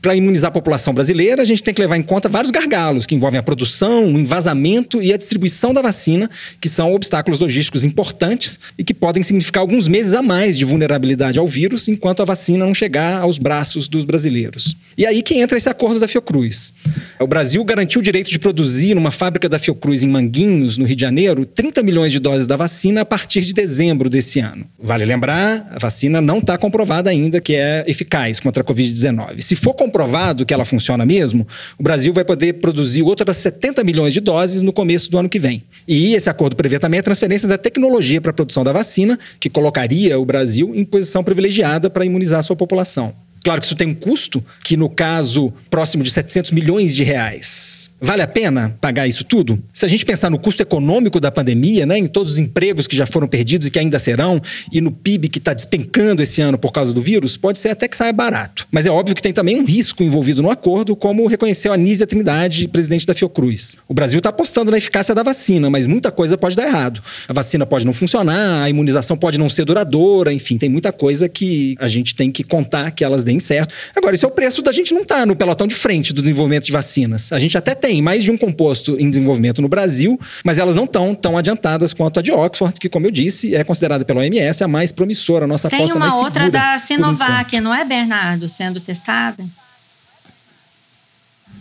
[0.00, 3.16] Para imunizar a população brasileira, a gente tem que levar em conta vários gargalos que
[3.16, 8.60] envolvem a produção, o envasamento e a distribuição da vacina, que são obstáculos logísticos importantes
[8.78, 12.64] e que podem significar alguns meses a mais de vulnerabilidade ao vírus enquanto a vacina
[12.64, 14.76] não chegar aos braços dos brasileiros.
[14.96, 16.72] E aí que entra esse acordo da Fiocruz.
[17.18, 20.96] O Brasil garantiu o direito de produzir numa fábrica da Fiocruz em Manguinhos, no Rio
[20.96, 24.66] de Janeiro, 30 milhões de doses da vacina a partir de dezembro desse ano.
[24.78, 29.40] Vale lembrar, a vacina não está comprovada ainda que é eficaz contra a Covid-19.
[29.40, 31.46] Se for comprovado que ela funciona mesmo,
[31.78, 35.38] o Brasil vai poder produzir outras 70 milhões de doses no começo do ano que
[35.38, 35.62] vem.
[35.86, 39.50] E esse acordo prevê também a transferência da tecnologia para a produção da vacina, que
[39.50, 43.14] colocaria o Brasil em posição privilegiada para imunizar a sua população.
[43.42, 47.90] Claro que isso tem um custo, que no caso próximo de 700 milhões de reais.
[48.00, 49.60] Vale a pena pagar isso tudo?
[49.72, 52.96] Se a gente pensar no custo econômico da pandemia, né, em todos os empregos que
[52.96, 54.40] já foram perdidos e que ainda serão,
[54.72, 57.88] e no PIB que está despencando esse ano por causa do vírus, pode ser até
[57.88, 58.68] que saia barato.
[58.70, 62.06] Mas é óbvio que tem também um risco envolvido no acordo, como reconheceu a Nízia
[62.06, 63.76] Trindade, presidente da Fiocruz.
[63.88, 67.02] O Brasil está apostando na eficácia da vacina, mas muita coisa pode dar errado.
[67.26, 71.28] A vacina pode não funcionar, a imunização pode não ser duradoura, enfim, tem muita coisa
[71.28, 73.74] que a gente tem que contar que elas deem certo.
[73.94, 76.20] Agora, isso é o preço da gente não estar tá no pelotão de frente do
[76.20, 77.30] desenvolvimento de vacinas.
[77.32, 80.84] A gente até tem mais de um composto em desenvolvimento no Brasil, mas elas não
[80.84, 84.64] estão tão adiantadas quanto a de Oxford, que, como eu disse, é considerada pela OMS
[84.64, 86.30] a mais promissora, a nossa tem aposta mais segura.
[86.30, 89.44] Tem uma outra da Sinovac, não é, Bernardo, sendo testada?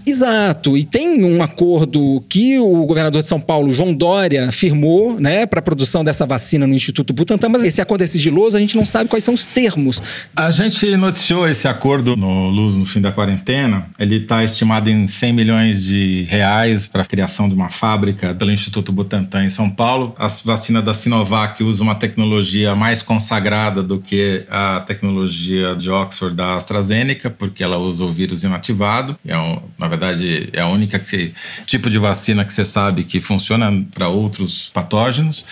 [0.07, 0.77] Exato.
[0.77, 5.59] E tem um acordo que o governador de São Paulo, João Dória, firmou né, para
[5.59, 8.85] a produção dessa vacina no Instituto Butantan, mas esse acordo é sigiloso, a gente não
[8.85, 10.01] sabe quais são os termos.
[10.33, 13.87] A gente noticiou esse acordo no Luz no fim da quarentena.
[13.99, 18.51] Ele está estimado em 100 milhões de reais para a criação de uma fábrica pelo
[18.51, 20.15] Instituto Butantan em São Paulo.
[20.17, 26.33] A vacina da Sinovac usa uma tecnologia mais consagrada do que a tecnologia de Oxford
[26.33, 29.17] da AstraZeneca, porque ela usa o vírus inativado.
[29.27, 31.33] É um, na verdade, verdade, é a única que,
[31.65, 35.45] tipo de vacina que você sabe que funciona para outros patógenos.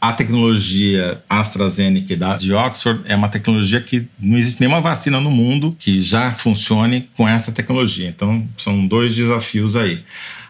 [0.00, 5.30] A tecnologia AstraZeneca da, de Oxford é uma tecnologia que não existe nenhuma vacina no
[5.30, 8.08] mundo que já funcione com essa tecnologia.
[8.08, 10.02] Então, são dois desafios aí.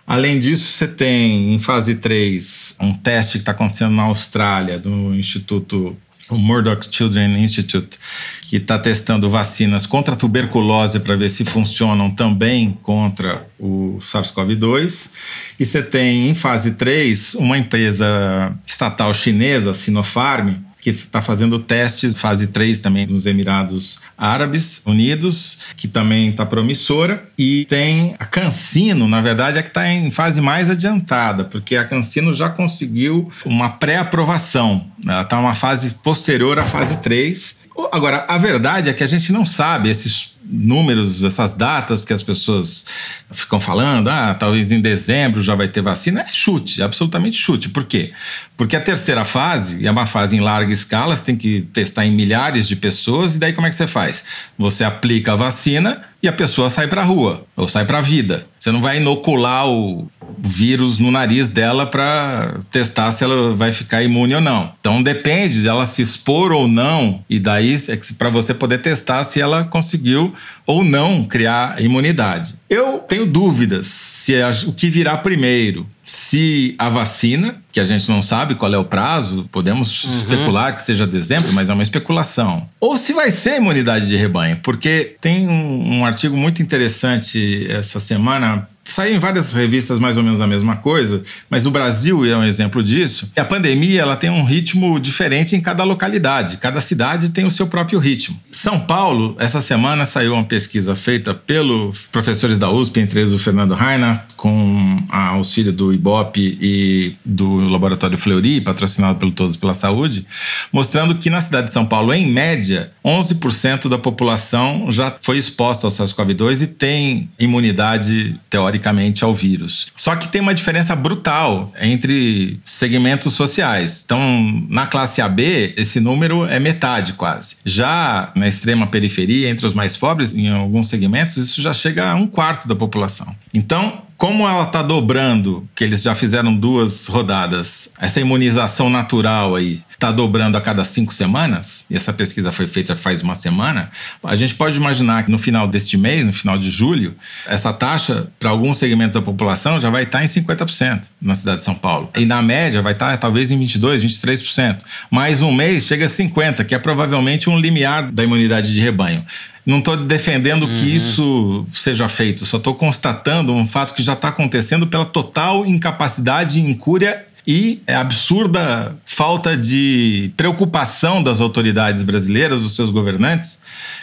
[0.07, 5.15] Além disso, você tem em fase 3 um teste que está acontecendo na Austrália, do
[5.15, 5.97] Instituto
[6.33, 7.99] o Murdoch Children Institute,
[8.43, 15.11] que está testando vacinas contra a tuberculose para ver se funcionam também contra o SARS-CoV-2.
[15.59, 22.13] E você tem em fase 3 uma empresa estatal chinesa, Sinopharm, que está fazendo testes,
[22.17, 27.23] fase 3 também nos Emirados Árabes Unidos, que também está promissora.
[27.39, 31.85] E tem a Cancino, na verdade, é que está em fase mais adiantada, porque a
[31.85, 34.89] Cancino já conseguiu uma pré-aprovação.
[35.07, 37.62] Ela está numa fase posterior à fase 3.
[37.91, 42.23] Agora, a verdade é que a gente não sabe esses números, essas datas que as
[42.23, 42.85] pessoas
[43.31, 47.69] ficam falando, ah, talvez em dezembro já vai ter vacina, é chute, absolutamente chute.
[47.69, 48.13] Por quê?
[48.57, 52.11] Porque a terceira fase é uma fase em larga escala, você tem que testar em
[52.11, 54.25] milhares de pessoas, e daí como é que você faz?
[54.59, 58.47] Você aplica a vacina e a pessoa sai para rua ou sai para a vida.
[58.59, 60.09] Você não vai inocular o
[60.39, 64.73] vírus no nariz dela para testar se ela vai ficar imune ou não.
[64.81, 69.25] Então depende de ela se expor ou não e daí é para você poder testar
[69.25, 70.35] se ela conseguiu
[70.67, 72.55] ou não criar imunidade.
[72.69, 78.09] Eu tenho dúvidas se é o que virá primeiro se a vacina, que a gente
[78.09, 80.11] não sabe qual é o prazo, podemos uhum.
[80.11, 82.69] especular que seja dezembro, mas é uma especulação.
[82.81, 88.01] Ou se vai ser imunidade de rebanho, porque tem um, um artigo muito interessante essa
[88.01, 92.37] semana saiu em várias revistas mais ou menos a mesma coisa, mas o Brasil é
[92.37, 93.31] um exemplo disso.
[93.37, 97.67] A pandemia ela tem um ritmo diferente em cada localidade, cada cidade tem o seu
[97.67, 98.39] próprio ritmo.
[98.51, 103.39] São Paulo, essa semana saiu uma pesquisa feita pelos professores da USP, entre eles o
[103.39, 110.27] Fernando Raina, com auxílio do IBOP e do Laboratório Fleury, patrocinado pelo Todos pela Saúde,
[110.73, 115.87] mostrando que na cidade de São Paulo, em média, 11% da população já foi exposta
[115.87, 118.35] ao SARS-CoV-2 e tem imunidade
[118.73, 119.89] teoricamente ao vírus.
[119.97, 124.03] Só que tem uma diferença brutal entre segmentos sociais.
[124.05, 127.57] Então, na classe AB, esse número é metade quase.
[127.65, 132.15] Já na extrema periferia, entre os mais pobres, em alguns segmentos, isso já chega a
[132.15, 133.35] um quarto da população.
[133.53, 139.83] Então, como ela está dobrando, que eles já fizeram duas rodadas, essa imunização natural aí
[139.91, 143.91] está dobrando a cada cinco semanas, e essa pesquisa foi feita faz uma semana,
[144.23, 147.17] a gente pode imaginar que no final deste mês, no final de julho,
[147.49, 151.59] essa taxa para alguns segmentos da população já vai estar tá em 50% na cidade
[151.59, 152.09] de São Paulo.
[152.17, 154.85] E na média vai estar tá, talvez em 22%, 23%.
[155.11, 159.25] Mais um mês chega a 50%, que é provavelmente um limiar da imunidade de rebanho.
[159.65, 160.75] Não estou defendendo uhum.
[160.75, 165.65] que isso seja feito, só estou constatando um fato que já está acontecendo pela total
[165.65, 173.61] incapacidade e incúria e é absurda falta de preocupação das autoridades brasileiras, dos seus governantes,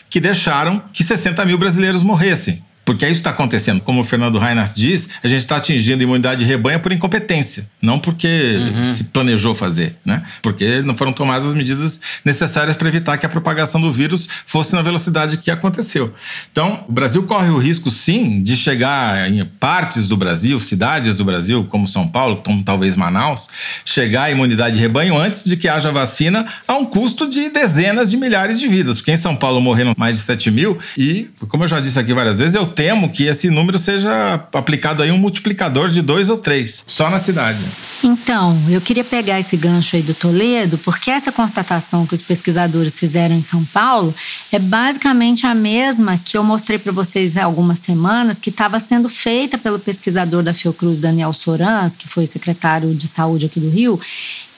[0.09, 2.63] que deixaram que 60 mil brasileiros morressem.
[2.89, 3.81] Porque é isso está acontecendo.
[3.81, 7.99] Como o Fernando Reinhardt diz, a gente está atingindo imunidade de rebanho por incompetência, não
[7.99, 8.83] porque uhum.
[8.83, 10.23] se planejou fazer, né?
[10.41, 14.73] Porque não foram tomadas as medidas necessárias para evitar que a propagação do vírus fosse
[14.73, 16.11] na velocidade que aconteceu.
[16.51, 21.23] Então, o Brasil corre o risco, sim, de chegar em partes do Brasil, cidades do
[21.23, 23.51] Brasil, como São Paulo, como talvez Manaus,
[23.85, 28.09] chegar à imunidade de rebanho antes de que haja vacina a um custo de dezenas
[28.09, 28.97] de milhares de vidas.
[28.97, 32.15] Porque em São Paulo morreram mais de 7 mil e, como eu já disse aqui
[32.15, 36.37] várias vezes, eu temo que esse número seja aplicado aí um multiplicador de dois ou
[36.37, 37.59] três, só na cidade.
[38.01, 42.97] Então, eu queria pegar esse gancho aí do Toledo, porque essa constatação que os pesquisadores
[42.97, 44.15] fizeram em São Paulo
[44.49, 49.09] é basicamente a mesma que eu mostrei para vocês há algumas semanas, que estava sendo
[49.09, 53.99] feita pelo pesquisador da Fiocruz, Daniel Sorans, que foi secretário de saúde aqui do Rio,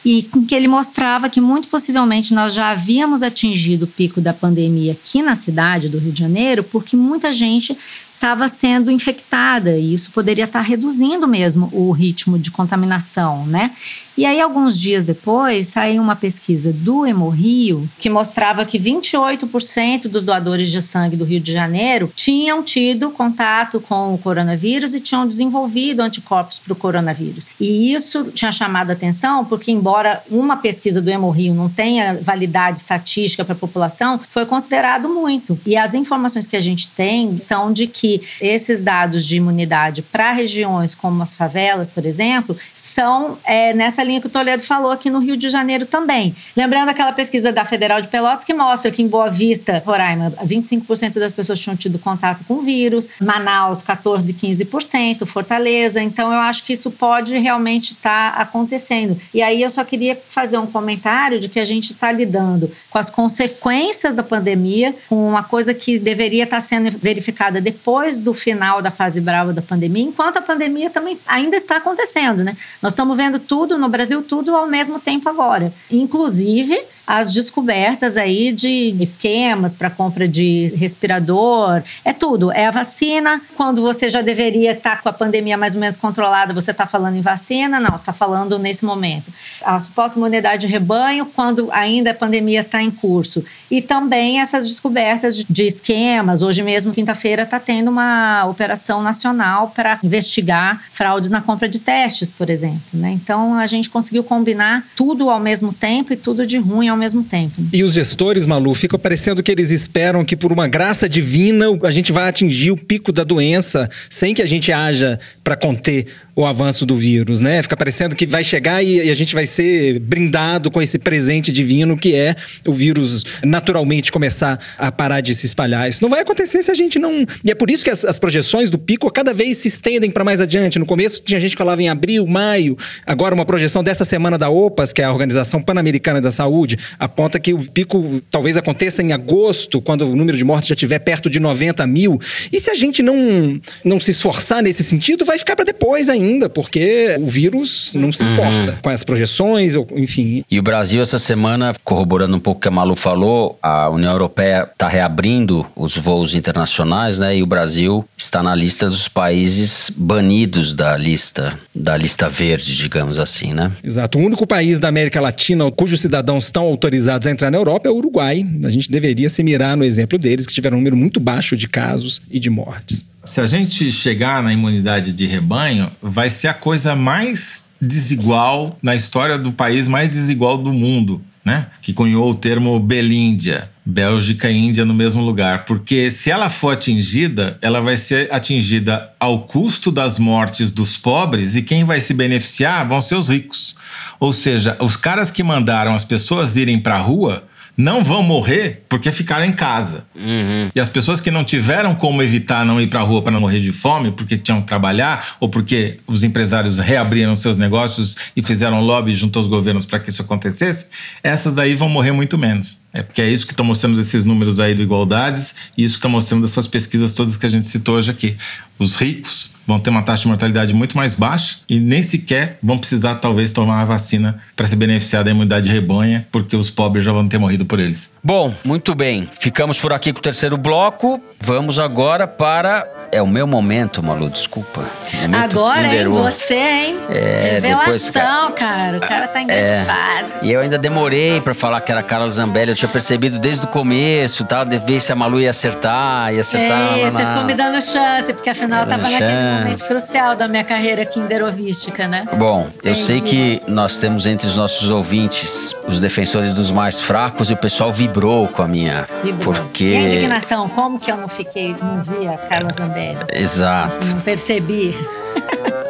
[0.06, 4.92] e que ele mostrava que muito possivelmente nós já havíamos atingido o pico da pandemia
[4.92, 7.76] aqui na cidade do Rio de Janeiro, porque muita gente
[8.22, 13.72] estava sendo infectada e isso poderia estar reduzindo mesmo o ritmo de contaminação, né?
[14.16, 20.24] E aí, alguns dias depois, saiu uma pesquisa do Hemorrio que mostrava que 28% dos
[20.24, 25.28] doadores de sangue do Rio de Janeiro tinham tido contato com o coronavírus e tinham
[25.28, 27.48] desenvolvido anticorpos para o coronavírus.
[27.60, 33.44] E isso tinha chamado atenção porque, embora uma pesquisa do Hemorrio não tenha validade estatística
[33.44, 35.58] para a população, foi considerado muito.
[35.66, 38.11] E as informações que a gente tem são de que
[38.42, 44.20] esses dados de imunidade para regiões como as favelas, por exemplo, são é, nessa linha
[44.20, 46.36] que o Toledo falou aqui no Rio de Janeiro também.
[46.56, 51.20] Lembrando aquela pesquisa da Federal de Pelotas que mostra que em Boa Vista, Roraima, 25%
[51.20, 56.02] das pessoas tinham tido contato com vírus, Manaus, 14, 15%, Fortaleza.
[56.02, 59.20] Então, eu acho que isso pode realmente estar tá acontecendo.
[59.34, 62.98] E aí, eu só queria fazer um comentário de que a gente está lidando com
[62.98, 68.34] as consequências da pandemia, com uma coisa que deveria estar tá sendo verificada depois do
[68.34, 72.56] final da fase brava da pandemia, enquanto a pandemia também ainda está acontecendo, né?
[72.82, 75.72] Nós estamos vendo tudo no Brasil, tudo ao mesmo tempo agora.
[75.90, 82.52] Inclusive, as descobertas aí de esquemas para compra de respirador, é tudo.
[82.52, 83.42] É a vacina.
[83.56, 86.86] Quando você já deveria estar tá com a pandemia mais ou menos controlada, você está
[86.86, 87.80] falando em vacina?
[87.80, 89.32] Não, está falando nesse momento.
[89.64, 93.44] A suposta imunidade de rebanho, quando ainda a pandemia está em curso.
[93.70, 96.42] E também essas descobertas de esquemas.
[96.42, 102.30] Hoje mesmo, quinta-feira, está tendo uma operação nacional para investigar fraudes na compra de testes,
[102.30, 102.82] por exemplo.
[102.94, 103.12] Né?
[103.12, 107.24] Então, a gente conseguiu combinar tudo ao mesmo tempo e tudo de ruim ao mesmo
[107.24, 107.54] tempo.
[107.74, 111.92] E os gestores, Malu, fica parecendo que eles esperam que por uma graça divina a
[111.92, 116.46] gente vai atingir o pico da doença sem que a gente haja para conter o
[116.46, 117.62] avanço do vírus, né?
[117.62, 121.98] Fica parecendo que vai chegar e, a gente vai ser brindado com esse presente divino
[121.98, 125.90] que é o vírus naturalmente começar a parar de se espalhar.
[125.90, 127.26] Isso não vai acontecer se a gente não.
[127.44, 130.24] E é por isso que as, as projeções do pico cada vez se estendem para
[130.24, 130.80] mais adiante.
[130.80, 132.78] No começo tinha gente que falava em abril, maio.
[133.06, 137.40] Agora uma projeção dessa semana da OPAS, que é a Organização Pan-Americana da Saúde, aponta
[137.40, 141.30] que o pico talvez aconteça em agosto, quando o número de mortes já estiver perto
[141.30, 142.20] de 90 mil.
[142.52, 146.21] E se a gente não, não se esforçar nesse sentido, vai ficar para depois ainda
[146.22, 148.78] ainda, porque o vírus não se importa uhum.
[148.82, 150.44] com as projeções, enfim.
[150.50, 154.12] E o Brasil, essa semana, corroborando um pouco o que a Malu falou, a União
[154.12, 157.38] Europeia está reabrindo os voos internacionais, né?
[157.38, 163.18] E o Brasil está na lista dos países banidos da lista, da lista verde, digamos
[163.18, 163.72] assim, né?
[163.84, 164.18] Exato.
[164.18, 167.92] O único país da América Latina cujos cidadãos estão autorizados a entrar na Europa é
[167.92, 168.46] o Uruguai.
[168.64, 171.68] A gente deveria se mirar no exemplo deles, que tiveram um número muito baixo de
[171.68, 173.06] casos e de mortes.
[173.24, 178.96] Se a gente chegar na imunidade de rebanho, vai ser a coisa mais desigual na
[178.96, 181.68] história do país mais desigual do mundo, né?
[181.82, 183.70] Que cunhou o termo Belíndia.
[183.84, 189.12] Bélgica e Índia no mesmo lugar, porque se ela for atingida, ela vai ser atingida
[189.20, 193.76] ao custo das mortes dos pobres e quem vai se beneficiar vão ser os ricos.
[194.20, 197.44] Ou seja, os caras que mandaram as pessoas irem para a rua
[197.76, 200.06] não vão morrer porque ficaram em casa.
[200.16, 200.70] Uhum.
[200.74, 203.40] E as pessoas que não tiveram como evitar não ir para a rua para não
[203.40, 208.44] morrer de fome, porque tinham que trabalhar, ou porque os empresários reabriram seus negócios e
[208.44, 210.88] fizeram lobby junto aos governos para que isso acontecesse,
[211.24, 212.80] essas aí vão morrer muito menos.
[212.94, 216.00] É porque é isso que estão mostrando esses números aí do Igualdades e isso que
[216.00, 218.36] está mostrando essas pesquisas todas que a gente citou hoje aqui.
[218.78, 222.78] Os ricos vão ter uma taxa de mortalidade muito mais baixa e nem sequer vão
[222.80, 227.12] precisar, talvez, tomar a vacina para se beneficiar da imunidade rebanha, porque os pobres já
[227.14, 228.14] vão ter morrido por eles.
[228.24, 229.30] Bom, muito bem.
[229.40, 231.22] Ficamos por aqui com o terceiro bloco.
[231.40, 232.88] Vamos agora para.
[233.12, 234.84] É o meu momento, Malu, desculpa.
[235.22, 236.08] Momento Agora, hein?
[236.08, 236.96] Você, hein?
[237.10, 238.98] É, depois, Revelação, cara.
[238.98, 239.86] O cara tá em grande É.
[239.86, 240.38] fase.
[240.42, 242.72] E eu ainda demorei pra falar que era Carla Zambelli.
[242.82, 246.42] Eu tinha percebido desde o começo, tal, de ver se a Malu ia acertar, ia
[246.42, 246.98] acertar.
[246.98, 249.64] É, você ficou me dando chance, porque afinal Dando tava naquele chance.
[249.64, 252.26] momento crucial da minha carreira kinderovística, né?
[252.34, 253.62] Bom, eu sei Entendi.
[253.62, 257.92] que nós temos entre os nossos ouvintes os defensores dos mais fracos e o pessoal
[257.92, 259.08] vibrou com a minha.
[259.24, 259.54] Vibrou.
[259.54, 259.86] Porque.
[259.86, 263.20] E a indignação, como que eu não fiquei, não vi a Carla Zambelli?
[263.32, 264.04] Exato.
[264.08, 264.98] Não percebi.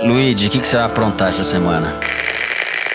[0.03, 1.93] Luigi, o que, que você vai aprontar essa semana?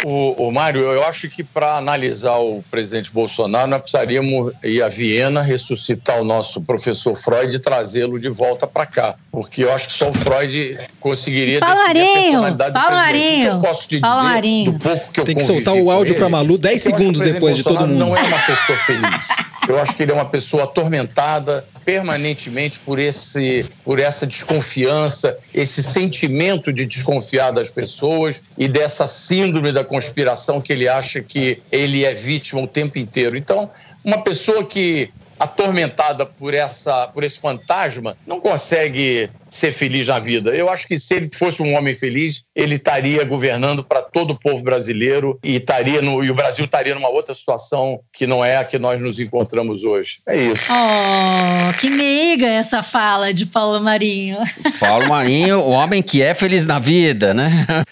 [0.09, 4.89] O, o Mário, eu acho que para analisar o presidente Bolsonaro, nós precisaríamos ir a
[4.89, 9.17] Viena, ressuscitar o nosso professor Freud e trazê-lo de volta para cá.
[9.33, 13.57] Porque eu acho que só o Freud conseguiria Paulo definir a personalidade do Paulo presidente.
[13.57, 15.91] O que eu posso te Paulo dizer do pouco que eu Tem que soltar o
[15.91, 17.89] áudio pra Malu 10 é que eu acho que o segundos depois de todo Bolsonaro
[17.89, 17.99] mundo.
[17.99, 19.27] Não é uma pessoa feliz.
[19.69, 25.83] Eu acho que ele é uma pessoa atormentada permanentemente por, esse, por essa desconfiança, esse
[25.83, 32.05] sentimento de desconfiar das pessoas e dessa síndrome da conspiração que ele acha que ele
[32.05, 33.37] é vítima o tempo inteiro.
[33.37, 33.71] Então,
[34.05, 40.51] uma pessoa que atormentada por essa por esse fantasma não consegue ser feliz na vida.
[40.51, 44.39] Eu acho que se ele fosse um homem feliz, ele estaria governando para todo o
[44.39, 48.57] povo brasileiro e estaria no, e o Brasil estaria numa outra situação que não é
[48.57, 50.19] a que nós nos encontramos hoje.
[50.29, 50.73] É isso.
[50.73, 54.39] Oh, que meiga essa fala de Paulo Marinho.
[54.79, 57.67] Paulo Marinho, o homem que é feliz na vida, né?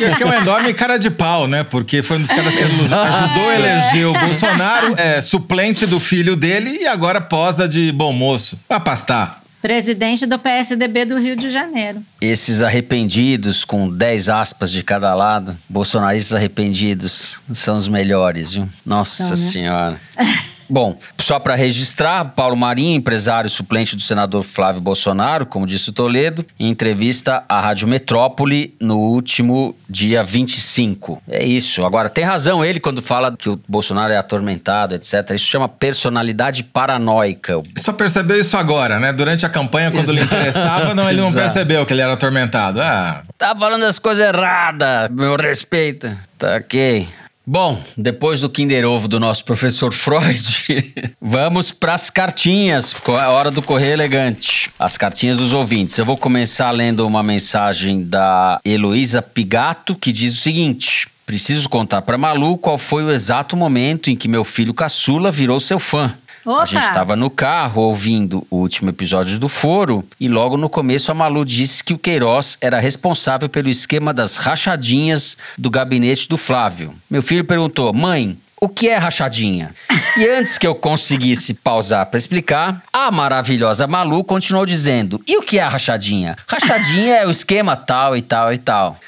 [0.00, 1.64] E aqui é um enorme cara de pau, né?
[1.64, 6.36] Porque foi um dos caras que ajudou a eleger o Bolsonaro, é suplente do filho
[6.36, 8.58] dele e agora posa de bom moço.
[8.68, 9.45] Pra pastar.
[9.60, 12.02] Presidente do PSDB do Rio de Janeiro.
[12.20, 18.68] Esses arrependidos, com 10 aspas de cada lado, bolsonaristas arrependidos, são os melhores, viu?
[18.84, 19.50] Nossa São, né?
[19.50, 20.00] Senhora.
[20.68, 25.92] Bom, só para registrar, Paulo Marinho, empresário suplente do senador Flávio Bolsonaro, como disse o
[25.92, 31.22] Toledo, em entrevista à Rádio Metrópole no último dia 25.
[31.28, 31.84] É isso.
[31.84, 35.30] Agora, tem razão ele quando fala que o Bolsonaro é atormentado, etc.
[35.34, 37.60] Isso chama personalidade paranoica.
[37.76, 39.12] Só percebeu isso agora, né?
[39.12, 41.44] Durante a campanha, quando lhe Exato, interessava, não, ele não exato.
[41.44, 42.80] percebeu que ele era atormentado.
[42.80, 46.10] Ah, Tá falando as coisas erradas, meu respeito.
[46.38, 47.06] Tá ok.
[47.48, 50.64] Bom, depois do Kinder Ovo do nosso professor Freud,
[51.22, 52.92] vamos pras cartinhas.
[52.92, 54.68] Ficou a hora do Correio Elegante.
[54.76, 55.96] As cartinhas dos ouvintes.
[55.96, 61.06] Eu vou começar lendo uma mensagem da Heloísa Pigato, que diz o seguinte.
[61.24, 65.60] Preciso contar pra Malu qual foi o exato momento em que meu filho caçula virou
[65.60, 66.12] seu fã.
[66.46, 66.62] Opa!
[66.62, 71.10] A gente estava no carro ouvindo o último episódio do Foro e logo no começo
[71.10, 76.38] a Malu disse que o Queiroz era responsável pelo esquema das rachadinhas do gabinete do
[76.38, 76.94] Flávio.
[77.10, 79.74] Meu filho perguntou: "Mãe, o que é rachadinha?"
[80.16, 85.42] E antes que eu conseguisse pausar para explicar, a maravilhosa Malu continuou dizendo: "E o
[85.42, 86.36] que é a rachadinha?
[86.46, 88.98] Rachadinha é o esquema tal e tal e tal."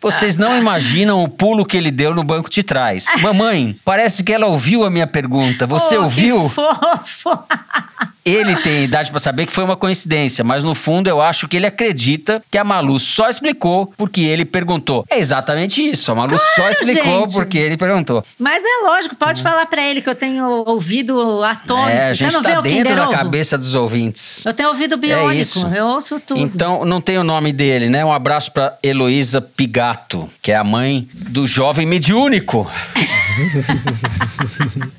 [0.00, 3.06] Vocês não imaginam o pulo que ele deu no banco de trás.
[3.20, 5.66] Mamãe, parece que ela ouviu a minha pergunta.
[5.66, 6.48] Você Oh, ouviu?
[6.48, 7.38] Que fofo!
[8.24, 11.56] Ele tem idade pra saber que foi uma coincidência, mas no fundo eu acho que
[11.56, 15.04] ele acredita que a Malu só explicou porque ele perguntou.
[15.10, 16.10] É exatamente isso.
[16.12, 17.32] A Malu só explicou gente.
[17.34, 18.22] porque ele perguntou.
[18.38, 21.88] Mas é lógico, pode falar pra ele que eu tenho ouvido atônico.
[21.90, 24.44] é, a Você gente não vê tá dentro da cabeça dos ouvintes.
[24.46, 25.66] Eu tenho ouvido É biônico, isso.
[25.66, 26.40] eu ouço tudo.
[26.40, 28.04] Então, não tem o nome dele, né?
[28.04, 32.70] Um abraço pra Heloísa Pigato, que é a mãe do jovem mediúnico.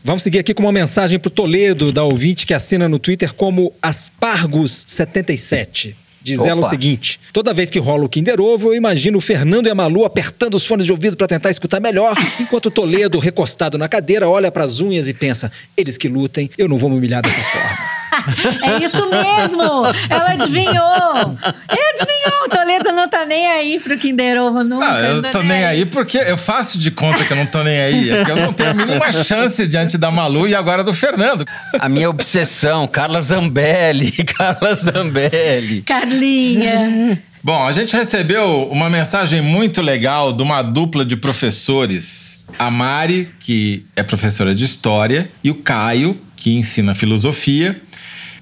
[0.04, 3.74] Vamos seguir aqui com uma mensagem pro Toledo, da ouvinte que assina no Twitter como
[3.82, 5.96] Aspargos77.
[6.24, 6.70] Diz ela o Opa.
[6.70, 10.06] seguinte: toda vez que rola o Kinder Ovo, eu imagino o Fernando e a Malu
[10.06, 14.30] apertando os fones de ouvido para tentar escutar melhor, enquanto o Toledo, recostado na cadeira,
[14.30, 17.42] olha para as unhas e pensa: eles que lutem, eu não vou me humilhar dessa
[17.42, 18.03] forma.
[18.62, 19.64] É isso mesmo!
[20.10, 21.38] Ela adivinhou!
[21.70, 22.46] Ele adivinhou!
[22.46, 24.86] O Toledo não tá nem aí pro Kinder Ovo nunca.
[24.86, 27.64] Ah, eu tá tô nem aí porque eu faço de conta que eu não tô
[27.64, 28.10] nem aí.
[28.10, 31.46] É eu não tenho a mínima chance diante da Malu e agora do Fernando.
[31.80, 35.82] A minha obsessão, Carla Zambelli, Carla Zambelli.
[35.82, 37.20] Carlinha.
[37.44, 42.48] Bom, a gente recebeu uma mensagem muito legal de uma dupla de professores.
[42.58, 47.82] A Mari, que é professora de História, e o Caio, que ensina Filosofia,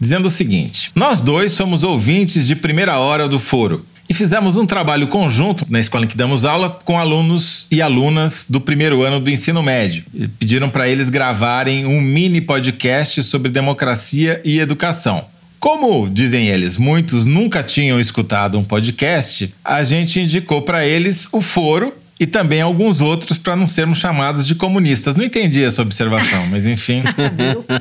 [0.01, 4.65] dizendo o seguinte: Nós dois somos ouvintes de primeira hora do foro e fizemos um
[4.65, 9.21] trabalho conjunto na escola em que damos aula com alunos e alunas do primeiro ano
[9.21, 10.03] do ensino médio.
[10.13, 15.23] E pediram para eles gravarem um mini podcast sobre democracia e educação.
[15.61, 21.39] Como, dizem eles, muitos nunca tinham escutado um podcast, a gente indicou para eles o
[21.39, 25.15] foro e também alguns outros para não sermos chamados de comunistas.
[25.15, 27.01] Não entendi essa observação, mas enfim.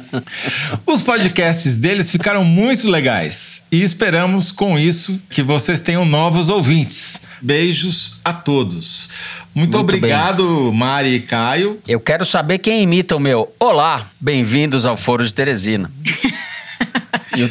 [0.86, 7.20] Os podcasts deles ficaram muito legais e esperamos com isso que vocês tenham novos ouvintes.
[7.42, 9.10] Beijos a todos.
[9.54, 10.78] Muito, muito obrigado, bem.
[10.78, 11.78] Mari e Caio.
[11.86, 13.52] Eu quero saber quem imita o meu.
[13.60, 15.90] Olá, bem-vindos ao Foro de Teresina.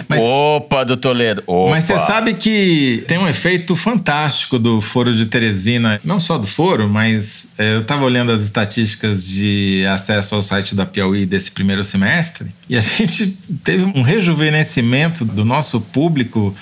[0.07, 1.43] Mas, Opa, do Toledo.
[1.45, 1.71] Opa.
[1.71, 6.47] Mas você sabe que tem um efeito fantástico do Foro de Teresina, não só do
[6.47, 11.51] Foro, mas é, eu estava olhando as estatísticas de acesso ao site da Piauí desse
[11.51, 16.55] primeiro semestre e a gente teve um rejuvenescimento do nosso público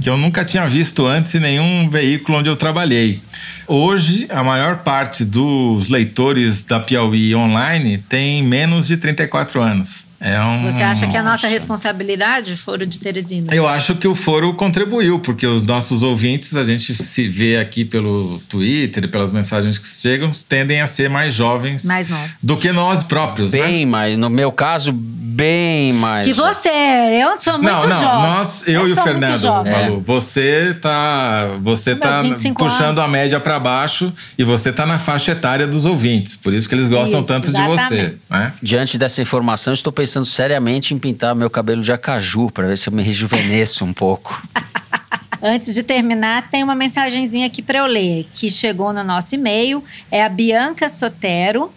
[0.00, 3.20] que eu nunca tinha visto antes em nenhum veículo onde eu trabalhei.
[3.66, 10.06] Hoje, a maior parte dos leitores da Piauí online tem menos de 34 anos.
[10.24, 10.62] É um...
[10.62, 13.54] Você acha que é a nossa responsabilidade, Foro de Teresina?
[13.54, 17.84] Eu acho que o Foro contribuiu, porque os nossos ouvintes, a gente se vê aqui
[17.84, 22.30] pelo Twitter pelas mensagens que chegam, tendem a ser mais jovens mais novos.
[22.42, 23.52] do que nós próprios.
[23.52, 23.60] Né?
[23.60, 23.90] Bem né?
[23.90, 26.26] mais, no meu caso, bem mais.
[26.26, 28.30] Que você, eu sou muito não, não, jovem.
[28.30, 29.90] Nós, eu, eu e o Fernando, Malu, é.
[30.06, 32.22] você tá, você tá
[32.56, 32.98] puxando anos.
[32.98, 36.36] a média para baixo e você tá na faixa etária dos ouvintes.
[36.36, 37.88] Por isso que eles gostam isso, tanto exatamente.
[37.88, 38.16] de você.
[38.30, 38.52] Né?
[38.62, 42.88] Diante dessa informação, estou pensando seriamente em pintar meu cabelo de acaju para ver se
[42.88, 44.42] eu me rejuvenesço um pouco.
[45.42, 49.84] Antes de terminar, tem uma mensagenzinha aqui para eu ler, que chegou no nosso e-mail.
[50.10, 51.70] É a Bianca Sotero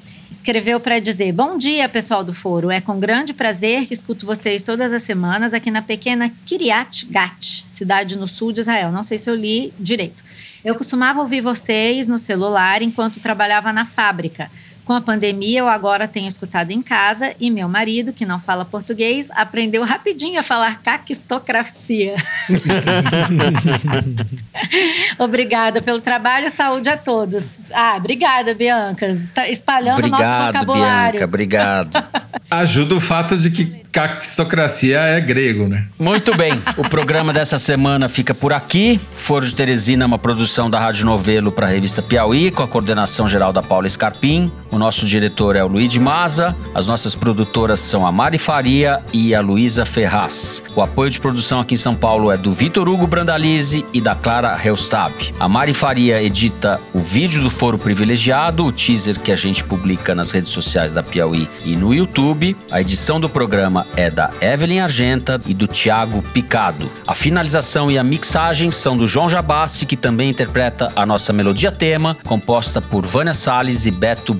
[0.48, 2.72] escreveu para dizer: Bom dia, pessoal do Foro.
[2.72, 7.46] É com grande prazer que escuto vocês todas as semanas aqui na pequena Kiryat Gat,
[7.66, 8.90] cidade no sul de Israel.
[8.90, 10.24] Não sei se eu li direito.
[10.64, 14.50] Eu costumava ouvir vocês no celular enquanto trabalhava na fábrica.
[14.88, 18.64] Com a pandemia, eu agora tenho escutado em casa e meu marido, que não fala
[18.64, 22.16] português, aprendeu rapidinho a falar caquistocracia.
[25.20, 27.60] obrigada pelo trabalho, saúde a todos.
[27.74, 29.08] Ah, obrigada, Bianca.
[29.08, 31.20] Está espalhando o nosso vocabulário.
[31.20, 32.04] Bianca, obrigado.
[32.50, 35.88] Ajuda o fato de que caquistocracia é grego, né?
[35.98, 36.62] Muito bem.
[36.78, 39.02] O programa dessa semana fica por aqui.
[39.16, 42.68] Foro de Teresina é uma produção da Rádio Novelo para a revista Piauí, com a
[42.68, 44.52] coordenação geral da Paula Scarpim.
[44.78, 46.56] O nosso diretor é o Luiz de Maza.
[46.72, 50.62] As nossas produtoras são a Mari Faria e a Luísa Ferraz.
[50.76, 54.14] O apoio de produção aqui em São Paulo é do Vitor Hugo Brandalize e da
[54.14, 55.34] Clara Helstab.
[55.40, 60.14] A Mari Faria edita o vídeo do Foro Privilegiado, o teaser que a gente publica
[60.14, 62.56] nas redes sociais da Piauí e no YouTube.
[62.70, 66.88] A edição do programa é da Evelyn Argenta e do Tiago Picado.
[67.08, 71.72] A finalização e a mixagem são do João Jabassi, que também interpreta a nossa melodia
[71.72, 74.36] tema, composta por Vânia Salles e Beto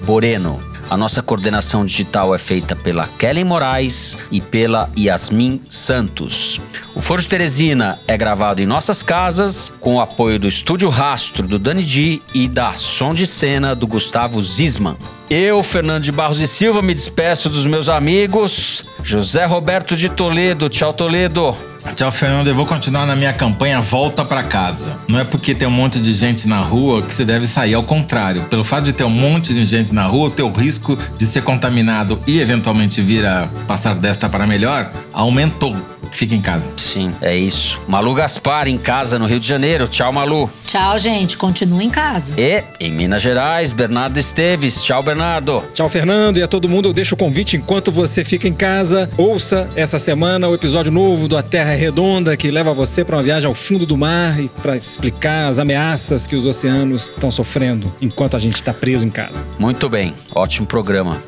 [0.90, 6.60] A nossa coordenação digital é feita pela Kellen Moraes e pela Yasmin Santos.
[6.94, 11.48] O Foro de Teresina é gravado em nossas casas, com o apoio do Estúdio Rastro
[11.48, 14.98] do Dani Di e da Som de Cena do Gustavo Zisman.
[15.30, 18.86] Eu, Fernando de Barros e Silva, me despeço dos meus amigos.
[19.04, 20.70] José Roberto de Toledo.
[20.70, 21.56] Tchau, Toledo.
[21.96, 22.48] Tchau, Fernando.
[22.48, 24.98] Eu vou continuar na minha campanha Volta para Casa.
[25.06, 27.74] Não é porque tem um monte de gente na rua que você deve sair.
[27.74, 30.98] Ao contrário, pelo fato de ter um monte de gente na rua, o teu risco
[31.18, 35.76] de ser contaminado e eventualmente vir a passar desta para melhor aumentou.
[36.12, 36.64] Fica em casa.
[36.78, 37.80] Sim, é isso.
[37.88, 39.88] Malu Gaspar em casa no Rio de Janeiro.
[39.88, 40.50] Tchau, Malu.
[40.66, 41.38] Tchau, gente.
[41.38, 42.34] Continua em casa.
[42.40, 44.84] E em Minas Gerais, Bernardo Esteves.
[44.84, 45.64] Tchau, Bernardo.
[45.74, 46.38] Tchau, Fernando.
[46.38, 49.10] E a todo mundo eu deixo o convite enquanto você fica em casa.
[49.18, 53.18] Ouça essa semana o episódio novo do A Terra é Redonda, que leva você para
[53.18, 57.32] uma viagem ao fundo do mar e para explicar as ameaças que os oceanos estão
[57.32, 59.44] sofrendo enquanto a gente está preso em casa.
[59.58, 60.14] Muito bem.
[60.34, 61.22] Ótimo programa.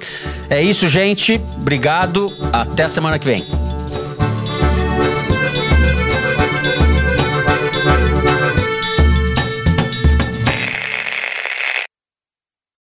[0.49, 1.39] É isso, gente.
[1.57, 2.31] Obrigado.
[2.51, 3.78] Até a semana que vem.